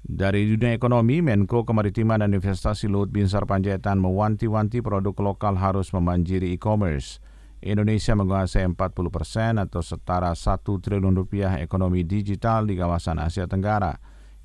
Dari 0.00 0.48
dunia 0.48 0.72
ekonomi, 0.72 1.20
Menko 1.20 1.68
Kemaritiman 1.68 2.24
dan 2.24 2.32
Investasi 2.32 2.88
Luhut 2.88 3.12
Binsar 3.12 3.44
Panjaitan 3.44 4.00
mewanti-wanti 4.00 4.80
produk 4.80 5.12
lokal 5.20 5.60
harus 5.60 5.92
memanjiri 5.92 6.56
e-commerce. 6.56 7.20
Indonesia 7.60 8.16
menguasai 8.16 8.64
40 8.64 9.12
persen 9.12 9.60
atau 9.60 9.84
setara 9.84 10.32
1 10.32 10.64
triliun 10.64 11.12
rupiah 11.12 11.60
ekonomi 11.60 12.08
digital 12.08 12.64
di 12.64 12.80
kawasan 12.80 13.20
Asia 13.20 13.44
Tenggara. 13.44 13.92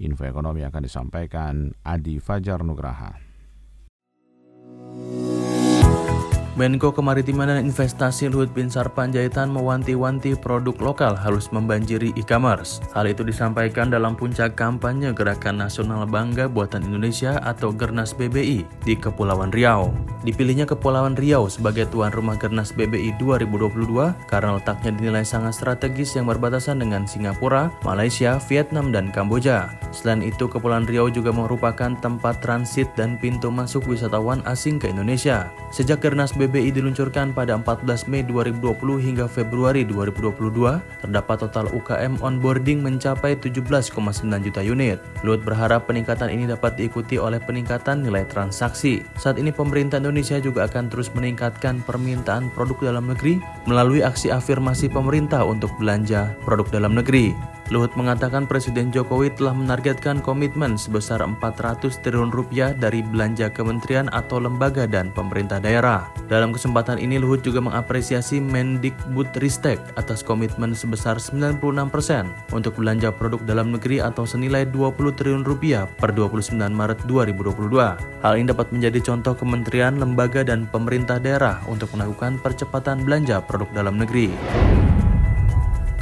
Info 0.04 0.28
ekonomi 0.28 0.68
akan 0.68 0.84
disampaikan 0.84 1.72
Adi 1.88 2.20
Fajar 2.20 2.60
Nugraha. 2.68 3.16
Menko 6.56 6.96
Kemaritiman 6.96 7.52
dan 7.52 7.68
Investasi 7.68 8.32
Luhut 8.32 8.48
Binsar 8.48 8.88
Panjaitan 8.88 9.52
mewanti-wanti 9.52 10.40
produk 10.40 10.72
lokal 10.80 11.12
harus 11.12 11.52
membanjiri 11.52 12.16
e-commerce. 12.16 12.80
Hal 12.96 13.12
itu 13.12 13.28
disampaikan 13.28 13.92
dalam 13.92 14.16
puncak 14.16 14.56
kampanye 14.56 15.12
Gerakan 15.12 15.60
Nasional 15.60 16.08
Bangga 16.08 16.48
Buatan 16.48 16.88
Indonesia 16.88 17.44
atau 17.44 17.76
Gernas 17.76 18.16
BBI 18.16 18.64
di 18.88 18.96
Kepulauan 18.96 19.52
Riau. 19.52 19.92
Dipilihnya 20.24 20.64
Kepulauan 20.64 21.20
Riau 21.20 21.52
sebagai 21.52 21.92
tuan 21.92 22.16
rumah 22.16 22.40
Gernas 22.40 22.72
BBI 22.72 23.20
2022 23.20 24.16
karena 24.32 24.56
letaknya 24.56 24.96
dinilai 24.96 25.28
sangat 25.28 25.60
strategis 25.60 26.16
yang 26.16 26.32
berbatasan 26.32 26.80
dengan 26.80 27.04
Singapura, 27.04 27.68
Malaysia, 27.84 28.40
Vietnam, 28.48 28.96
dan 28.96 29.12
Kamboja. 29.12 29.76
Selain 29.92 30.24
itu, 30.24 30.48
Kepulauan 30.48 30.88
Riau 30.88 31.12
juga 31.12 31.36
merupakan 31.36 31.92
tempat 32.00 32.40
transit 32.40 32.88
dan 32.96 33.20
pintu 33.20 33.52
masuk 33.52 33.84
wisatawan 33.92 34.40
asing 34.48 34.80
ke 34.80 34.88
Indonesia. 34.88 35.52
Sejak 35.76 36.00
Gernas 36.00 36.32
BBI 36.32 36.45
BBI 36.46 36.70
diluncurkan 36.70 37.34
pada 37.34 37.58
14 37.58 38.06
Mei 38.06 38.22
2020 38.22 39.02
hingga 39.02 39.26
Februari 39.26 39.82
2022, 39.82 40.78
terdapat 41.02 41.38
total 41.42 41.66
UKM 41.74 42.22
onboarding 42.22 42.86
mencapai 42.86 43.34
17,9 43.34 43.98
juta 44.46 44.62
unit. 44.62 45.02
Luhut 45.26 45.42
berharap 45.42 45.90
peningkatan 45.90 46.30
ini 46.30 46.46
dapat 46.46 46.78
diikuti 46.78 47.18
oleh 47.18 47.42
peningkatan 47.42 48.06
nilai 48.06 48.30
transaksi. 48.30 49.02
Saat 49.18 49.42
ini 49.42 49.50
pemerintah 49.50 49.98
Indonesia 49.98 50.38
juga 50.38 50.70
akan 50.70 50.94
terus 50.94 51.10
meningkatkan 51.18 51.82
permintaan 51.82 52.54
produk 52.54 52.94
dalam 52.94 53.10
negeri 53.10 53.42
melalui 53.66 54.06
aksi 54.06 54.30
afirmasi 54.30 54.86
pemerintah 54.94 55.42
untuk 55.42 55.74
belanja 55.82 56.38
produk 56.46 56.70
dalam 56.70 56.94
negeri. 56.94 57.55
Luhut 57.74 57.90
mengatakan 57.98 58.46
Presiden 58.46 58.94
Jokowi 58.94 59.34
telah 59.34 59.58
menargetkan 59.58 60.22
komitmen 60.22 60.78
sebesar 60.78 61.18
400 61.26 61.98
triliun 62.06 62.30
rupiah 62.30 62.78
dari 62.78 63.02
belanja 63.02 63.50
kementerian 63.50 64.06
atau 64.14 64.38
lembaga 64.38 64.86
dan 64.86 65.10
pemerintah 65.10 65.58
daerah. 65.58 66.06
Dalam 66.30 66.54
kesempatan 66.54 67.02
ini 67.02 67.18
Luhut 67.18 67.42
juga 67.42 67.66
mengapresiasi 67.66 68.38
Mendikbud 68.38 69.34
Ristek 69.42 69.82
atas 69.98 70.22
komitmen 70.22 70.78
sebesar 70.78 71.18
96% 71.18 71.58
untuk 72.54 72.78
belanja 72.78 73.10
produk 73.10 73.42
dalam 73.42 73.74
negeri 73.74 73.98
atau 73.98 74.30
senilai 74.30 74.70
20 74.70 75.18
triliun 75.18 75.42
rupiah 75.42 75.90
per 75.90 76.14
29 76.14 76.54
Maret 76.70 77.02
2022. 77.10 78.22
Hal 78.22 78.34
ini 78.38 78.46
dapat 78.46 78.70
menjadi 78.70 79.02
contoh 79.02 79.34
kementerian, 79.34 79.98
lembaga, 79.98 80.46
dan 80.46 80.70
pemerintah 80.70 81.18
daerah 81.18 81.66
untuk 81.66 81.90
melakukan 81.98 82.38
percepatan 82.38 83.02
belanja 83.02 83.42
produk 83.42 83.70
dalam 83.74 83.98
negeri. 83.98 84.30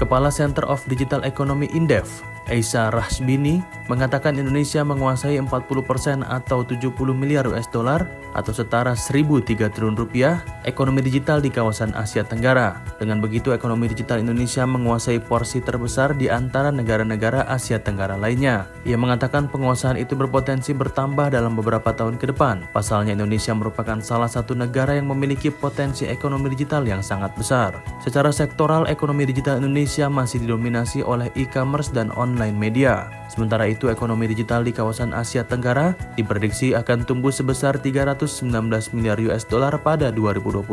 Kepala 0.04 0.36
Center 0.36 0.68
of 0.68 0.84
Digital 0.92 1.24
Economy 1.24 1.72
Indef, 1.72 2.28
Eisa 2.52 2.92
Rahsbini, 2.92 3.64
mengatakan 3.88 4.36
Indonesia 4.36 4.84
menguasai 4.84 5.40
40% 5.40 6.28
atau 6.28 6.60
70 6.68 6.92
miliar 7.16 7.48
US 7.48 7.68
dollar 7.72 8.04
atau 8.34 8.52
setara 8.52 8.98
1.003 8.98 9.70
triliun 9.70 9.96
rupiah 9.96 10.42
ekonomi 10.66 11.06
digital 11.06 11.40
di 11.40 11.54
kawasan 11.54 11.94
Asia 11.94 12.26
Tenggara. 12.26 12.82
Dengan 12.98 13.22
begitu, 13.22 13.54
ekonomi 13.54 13.88
digital 13.88 14.20
Indonesia 14.20 14.66
menguasai 14.68 15.22
porsi 15.24 15.62
terbesar 15.62 16.18
di 16.18 16.28
antara 16.28 16.74
negara-negara 16.74 17.48
Asia 17.48 17.80
Tenggara 17.80 18.18
lainnya. 18.20 18.68
Ia 18.84 18.98
mengatakan 19.00 19.48
penguasaan 19.48 19.96
itu 20.02 20.18
berpotensi 20.18 20.76
bertambah 20.76 21.32
dalam 21.32 21.56
beberapa 21.56 21.94
tahun 21.94 22.18
ke 22.20 22.34
depan. 22.36 22.66
Pasalnya 22.74 23.16
Indonesia 23.16 23.54
merupakan 23.56 24.02
salah 24.02 24.28
satu 24.28 24.58
negara 24.58 24.98
yang 24.98 25.08
memiliki 25.08 25.54
potensi 25.54 26.10
ekonomi 26.10 26.52
digital 26.52 26.84
yang 26.84 27.06
sangat 27.06 27.32
besar. 27.38 27.80
Secara 28.02 28.34
sektoral, 28.34 28.90
ekonomi 28.90 29.30
digital 29.30 29.62
Indonesia 29.62 30.10
masih 30.10 30.44
didominasi 30.44 31.06
oleh 31.06 31.30
e-commerce 31.38 31.94
dan 31.94 32.10
online 32.18 32.33
media. 32.34 33.24
Sementara 33.34 33.65
itu, 33.65 33.89
ekonomi 33.89 34.30
digital 34.30 34.62
di 34.62 34.69
kawasan 34.69 35.10
Asia 35.10 35.41
Tenggara 35.41 35.98
diprediksi 36.13 36.78
akan 36.78 37.02
tumbuh 37.02 37.34
sebesar 37.34 37.82
319 37.82 38.46
miliar 38.93 39.17
US 39.26 39.41
dollar 39.50 39.74
pada 39.82 40.13
2025. 40.13 40.69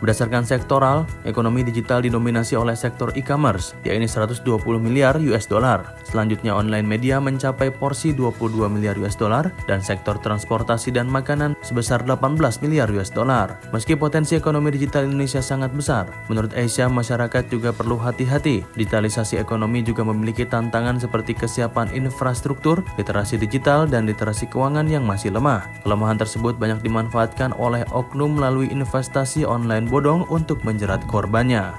Berdasarkan 0.00 0.40
sektoral, 0.48 1.04
ekonomi 1.28 1.60
digital 1.60 2.00
didominasi 2.00 2.56
oleh 2.56 2.72
sektor 2.72 3.12
e-commerce, 3.12 3.76
yakni 3.84 4.08
120 4.08 4.40
miliar 4.80 5.20
US 5.20 5.44
dollar. 5.44 5.92
Selanjutnya, 6.08 6.56
online 6.56 6.88
media 6.88 7.20
mencapai 7.20 7.68
porsi 7.68 8.16
22 8.16 8.72
miliar 8.72 8.96
US 9.04 9.12
dollar 9.12 9.52
dan 9.68 9.84
sektor 9.84 10.16
transportasi 10.16 10.96
dan 10.96 11.12
makanan 11.12 11.52
sebesar 11.60 12.08
18 12.08 12.40
miliar 12.64 12.88
US 12.96 13.12
dollar. 13.12 13.60
Meski 13.68 14.00
potensi 14.00 14.32
ekonomi 14.32 14.72
digital 14.72 15.04
Indonesia 15.04 15.44
sangat 15.44 15.76
besar, 15.76 16.08
menurut 16.32 16.56
Asia 16.56 16.88
masyarakat 16.88 17.52
juga 17.52 17.68
perlu 17.76 18.00
hati-hati. 18.00 18.64
Digitalisasi 18.80 19.36
ekonomi 19.36 19.84
juga 19.84 20.08
memiliki 20.08 20.48
tantangan 20.48 20.81
seperti 20.98 21.32
kesiapan 21.38 21.90
infrastruktur, 21.94 22.82
literasi 22.98 23.38
digital, 23.38 23.86
dan 23.86 24.04
literasi 24.04 24.50
keuangan 24.50 24.90
yang 24.90 25.06
masih 25.06 25.30
lemah. 25.30 25.64
Kelemahan 25.86 26.18
tersebut 26.18 26.58
banyak 26.58 26.82
dimanfaatkan 26.82 27.54
oleh 27.54 27.86
oknum 27.94 28.36
melalui 28.36 28.66
investasi 28.70 29.46
online 29.46 29.86
bodong 29.86 30.26
untuk 30.28 30.60
menjerat 30.66 31.02
korbannya. 31.06 31.70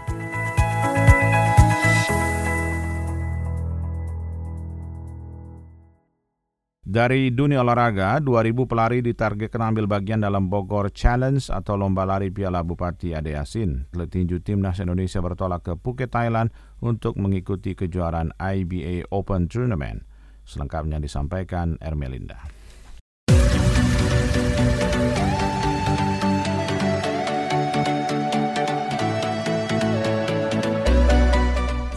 Dari 6.93 7.33
dunia 7.33 7.65
olahraga, 7.65 8.21
2000 8.21 8.69
pelari 8.69 9.01
ditargetkan 9.01 9.73
ambil 9.73 9.89
bagian 9.89 10.21
dalam 10.21 10.45
Bogor 10.45 10.93
Challenge 10.93 11.41
atau 11.41 11.73
lomba 11.73 12.05
lari 12.05 12.29
Piala 12.29 12.61
Bupati 12.61 13.17
Ade 13.17 13.33
Yasin. 13.33 13.89
Tinju 13.89 14.45
Timnas 14.45 14.77
Indonesia 14.77 15.17
bertolak 15.17 15.65
ke 15.65 15.73
Phuket, 15.73 16.13
Thailand 16.13 16.53
untuk 16.85 17.17
mengikuti 17.17 17.73
kejuaraan 17.73 18.37
IBA 18.37 19.09
Open 19.09 19.49
Tournament. 19.49 20.05
Selengkapnya 20.45 21.01
disampaikan 21.01 21.81
Ermelinda. 21.81 22.37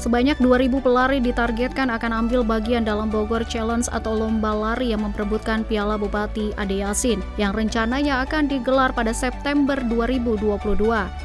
Sebanyak 0.07 0.39
2.000 0.39 0.87
pelari 0.87 1.19
ditargetkan 1.19 1.91
akan 1.91 2.15
ambil 2.15 2.47
bagian 2.47 2.87
dalam 2.87 3.11
Bogor 3.11 3.43
Challenge 3.43 3.91
atau 3.91 4.15
lomba 4.15 4.55
lari 4.55 4.95
yang 4.95 5.03
memperebutkan 5.03 5.67
Piala 5.67 5.99
Bupati 5.99 6.55
Ade 6.55 6.79
Yasin 6.79 7.19
yang 7.43 7.51
rencananya 7.51 8.23
akan 8.23 8.47
digelar 8.47 8.95
pada 8.95 9.11
September 9.11 9.75
2022. 9.75 10.47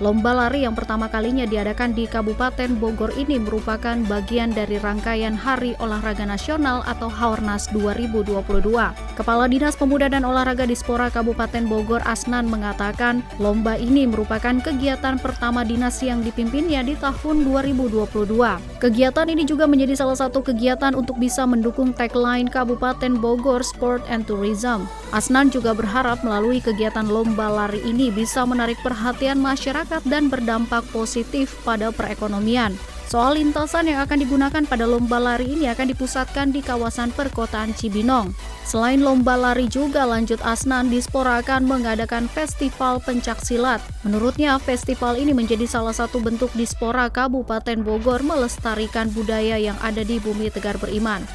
Lomba 0.02 0.32
lari 0.34 0.66
yang 0.66 0.74
pertama 0.74 1.06
kalinya 1.14 1.46
diadakan 1.46 1.94
di 1.94 2.10
Kabupaten 2.10 2.74
Bogor 2.82 3.14
ini 3.22 3.38
merupakan 3.38 4.02
bagian 4.10 4.50
dari 4.50 4.82
rangkaian 4.82 5.38
Hari 5.38 5.78
Olahraga 5.78 6.26
Nasional 6.26 6.82
atau 6.90 7.06
Haornas 7.06 7.70
2022. 7.78 8.42
Kepala 9.14 9.46
Dinas 9.46 9.78
Pemuda 9.78 10.10
dan 10.10 10.26
Olahraga 10.26 10.66
Dispora 10.66 11.14
Kabupaten 11.14 11.70
Bogor 11.70 12.02
Asnan 12.10 12.50
mengatakan 12.50 13.22
lomba 13.38 13.78
ini 13.78 14.10
merupakan 14.10 14.58
kegiatan 14.58 15.22
pertama 15.22 15.62
dinas 15.62 16.02
yang 16.02 16.26
dipimpinnya 16.26 16.82
di 16.82 16.98
tahun 16.98 17.46
2022. 17.46 18.71
Kegiatan 18.82 19.30
ini 19.30 19.46
juga 19.46 19.70
menjadi 19.70 19.94
salah 19.94 20.18
satu 20.18 20.42
kegiatan 20.42 20.98
untuk 20.98 21.22
bisa 21.22 21.46
mendukung 21.46 21.94
tagline 21.94 22.50
Kabupaten 22.50 23.14
Bogor 23.14 23.62
Sport 23.62 24.02
and 24.10 24.26
Tourism. 24.26 24.90
Asnan 25.14 25.54
juga 25.54 25.78
berharap 25.78 26.26
melalui 26.26 26.58
kegiatan 26.58 27.06
lomba 27.06 27.46
lari 27.46 27.78
ini 27.86 28.10
bisa 28.10 28.42
menarik 28.42 28.82
perhatian 28.82 29.38
masyarakat 29.38 30.02
dan 30.10 30.34
berdampak 30.34 30.82
positif 30.90 31.62
pada 31.62 31.94
perekonomian. 31.94 32.74
Soal 33.12 33.36
lintasan 33.36 33.92
yang 33.92 34.00
akan 34.08 34.24
digunakan 34.24 34.64
pada 34.64 34.88
lomba 34.88 35.20
lari 35.20 35.52
ini 35.52 35.68
akan 35.68 35.92
dipusatkan 35.92 36.56
di 36.56 36.64
kawasan 36.64 37.12
perkotaan 37.12 37.76
Cibinong. 37.76 38.32
Selain 38.64 39.04
lomba 39.04 39.36
lari 39.36 39.68
juga 39.68 40.08
lanjut 40.08 40.40
Asnan 40.40 40.88
Dispora 40.88 41.44
akan 41.44 41.68
mengadakan 41.68 42.32
festival 42.32 43.04
pencak 43.04 43.44
silat. 43.44 43.84
Menurutnya 44.08 44.56
festival 44.64 45.20
ini 45.20 45.36
menjadi 45.36 45.68
salah 45.68 45.92
satu 45.92 46.24
bentuk 46.24 46.56
Dispora 46.56 47.12
Kabupaten 47.12 47.84
Bogor 47.84 48.24
melestarikan 48.24 49.12
budaya 49.12 49.60
yang 49.60 49.76
ada 49.84 50.08
di 50.08 50.16
bumi 50.16 50.48
Tegar 50.48 50.80
Beriman. 50.80 51.28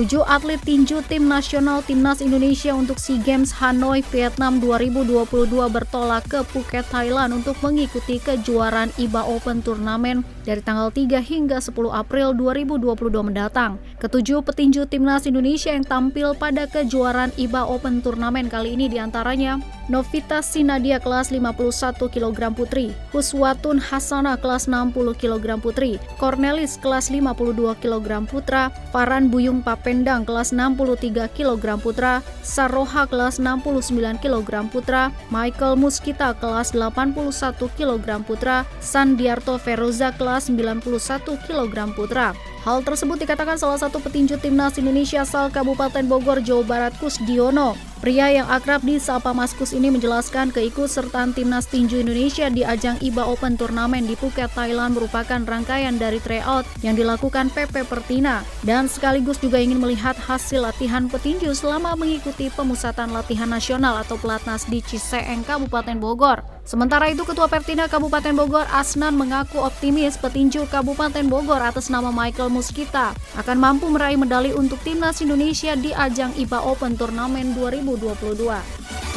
Tujuh 0.00 0.24
atlet 0.24 0.56
tinju 0.64 1.04
tim 1.12 1.28
nasional 1.28 1.84
Timnas 1.84 2.24
Indonesia 2.24 2.72
untuk 2.72 2.96
SEA 2.96 3.20
Games 3.20 3.52
Hanoi, 3.60 4.00
Vietnam 4.08 4.56
2022 4.56 5.28
bertolak 5.68 6.24
ke 6.24 6.40
Phuket, 6.40 6.88
Thailand 6.88 7.36
untuk 7.36 7.60
mengikuti 7.60 8.16
kejuaraan 8.16 8.96
IBA 8.96 9.22
Open 9.28 9.60
Turnamen 9.60 10.24
dari 10.50 10.66
tanggal 10.66 10.90
3 10.90 11.22
hingga 11.22 11.62
10 11.62 11.94
April 11.94 12.34
2022 12.34 13.22
mendatang. 13.22 13.78
Ketujuh 14.02 14.42
petinju 14.42 14.90
Timnas 14.90 15.30
Indonesia 15.30 15.70
yang 15.70 15.86
tampil 15.86 16.34
pada 16.34 16.66
kejuaraan 16.66 17.30
IBA 17.38 17.62
Open 17.70 18.02
Turnamen 18.02 18.50
kali 18.50 18.74
ini 18.74 18.90
di 18.90 18.98
antaranya 18.98 19.62
Novita 19.90 20.38
Sinadia 20.38 21.02
kelas 21.02 21.34
51 21.34 21.98
kg 22.14 22.54
putri, 22.54 22.94
Huswatun 23.10 23.82
Hasana 23.82 24.38
kelas 24.38 24.70
60 24.70 24.94
kg 25.18 25.58
putri, 25.58 25.98
Cornelis 26.14 26.78
kelas 26.78 27.10
52 27.10 27.74
kg 27.82 28.22
putra, 28.22 28.70
Faran 28.94 29.34
Buyung 29.34 29.66
Papendang 29.66 30.22
kelas 30.22 30.54
63 30.54 31.26
kg 31.34 31.66
putra, 31.82 32.22
Saroha 32.46 33.10
kelas 33.10 33.42
69 33.42 34.22
kg 34.22 34.50
putra, 34.70 35.10
Michael 35.26 35.74
Muskita 35.74 36.38
kelas 36.38 36.70
81 36.70 37.58
kg 37.74 38.08
putra, 38.22 38.62
Sandiarto 38.78 39.58
Feroza 39.58 40.14
kelas 40.14 40.39
91 40.40 41.36
kg 41.46 41.94
putra. 41.94 42.34
Hal 42.60 42.84
tersebut 42.84 43.16
dikatakan 43.16 43.56
salah 43.56 43.80
satu 43.80 44.04
petinju 44.04 44.36
timnas 44.36 44.76
Indonesia 44.76 45.24
asal 45.24 45.48
Kabupaten 45.48 46.04
Bogor, 46.04 46.44
Jawa 46.44 46.64
Barat, 46.68 46.92
Kusdiono. 47.00 47.72
Pria 48.00 48.32
yang 48.32 48.48
akrab 48.48 48.80
di 48.80 48.96
Sapa 48.96 49.36
Maskus 49.36 49.76
ini 49.76 49.92
menjelaskan 49.92 50.56
keikutsertaan 50.56 51.36
timnas 51.36 51.68
tinju 51.68 52.00
Indonesia 52.00 52.48
di 52.48 52.64
ajang 52.64 52.96
IBA 52.96 53.28
Open 53.28 53.60
Turnamen 53.60 54.08
di 54.08 54.16
Phuket, 54.16 54.48
Thailand 54.56 54.96
merupakan 54.96 55.36
rangkaian 55.36 56.00
dari 56.00 56.16
tryout 56.16 56.64
yang 56.80 56.96
dilakukan 56.96 57.52
PP 57.52 57.84
Pertina 57.84 58.40
dan 58.64 58.88
sekaligus 58.88 59.36
juga 59.36 59.60
ingin 59.60 59.76
melihat 59.76 60.16
hasil 60.16 60.64
latihan 60.64 61.12
petinju 61.12 61.52
selama 61.52 61.92
mengikuti 61.92 62.48
pemusatan 62.48 63.12
latihan 63.12 63.52
nasional 63.52 64.00
atau 64.00 64.16
pelatnas 64.16 64.64
di 64.64 64.80
Ciseeng, 64.80 65.44
Kabupaten 65.44 66.00
Bogor. 66.00 66.40
Sementara 66.64 67.10
itu 67.10 67.26
Ketua 67.26 67.52
Pertina 67.52 67.84
Kabupaten 67.84 68.32
Bogor 68.32 68.64
Asnan 68.72 69.16
mengaku 69.18 69.60
optimis 69.60 70.16
petinju 70.16 70.64
Kabupaten 70.72 71.26
Bogor 71.28 71.60
atas 71.60 71.90
nama 71.92 72.08
Michael 72.08 72.49
Muskita 72.50 73.14
akan 73.38 73.56
mampu 73.56 73.86
meraih 73.88 74.18
medali 74.18 74.50
untuk 74.50 74.82
timnas 74.82 75.22
Indonesia 75.22 75.78
di 75.78 75.94
ajang 75.94 76.34
IBA 76.34 76.58
Open 76.66 76.98
Turnamen 76.98 77.54
2022. 77.54 78.50
2022. 78.50 79.09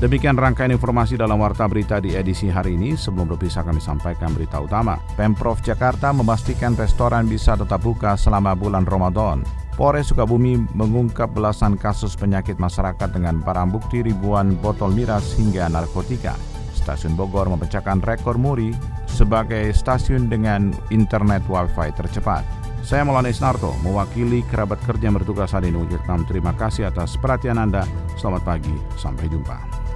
Demikian 0.00 0.32
rangkaian 0.32 0.72
informasi 0.72 1.20
dalam 1.20 1.36
Warta 1.44 1.68
Berita 1.68 2.00
di 2.00 2.16
edisi 2.16 2.48
hari 2.48 2.72
ini. 2.72 2.96
Sebelum 2.96 3.36
berpisah 3.36 3.60
kami 3.60 3.84
sampaikan 3.84 4.32
berita 4.32 4.56
utama. 4.56 4.96
Pemprov 5.12 5.60
Jakarta 5.60 6.08
memastikan 6.16 6.72
restoran 6.72 7.28
bisa 7.28 7.52
tetap 7.52 7.84
buka 7.84 8.16
selama 8.16 8.56
bulan 8.56 8.88
Ramadan. 8.88 9.44
Polres 9.76 10.08
Sukabumi 10.08 10.56
mengungkap 10.72 11.36
belasan 11.36 11.76
kasus 11.76 12.16
penyakit 12.16 12.56
masyarakat 12.56 13.12
dengan 13.12 13.44
barang 13.44 13.76
bukti 13.76 14.00
ribuan 14.00 14.56
botol 14.56 14.88
miras 14.88 15.36
hingga 15.36 15.68
narkotika. 15.68 16.32
Stasiun 16.72 17.12
Bogor 17.12 17.52
memecahkan 17.52 18.00
rekor 18.00 18.40
muri 18.40 18.72
sebagai 19.04 19.68
stasiun 19.76 20.32
dengan 20.32 20.72
internet 20.88 21.44
wifi 21.44 21.92
tercepat. 21.92 22.40
Saya 22.80 23.04
Maulana 23.04 23.28
Isnarto, 23.28 23.76
mewakili 23.84 24.40
kerabat 24.48 24.80
kerja 24.80 25.12
yang 25.12 25.20
bertugas 25.20 25.52
hari 25.52 25.68
ini 25.68 25.84
terima 26.24 26.56
kasih 26.56 26.88
atas 26.88 27.20
perhatian 27.20 27.60
Anda. 27.60 27.84
Selamat 28.16 28.48
pagi, 28.48 28.72
sampai 28.96 29.28
jumpa. 29.28 29.89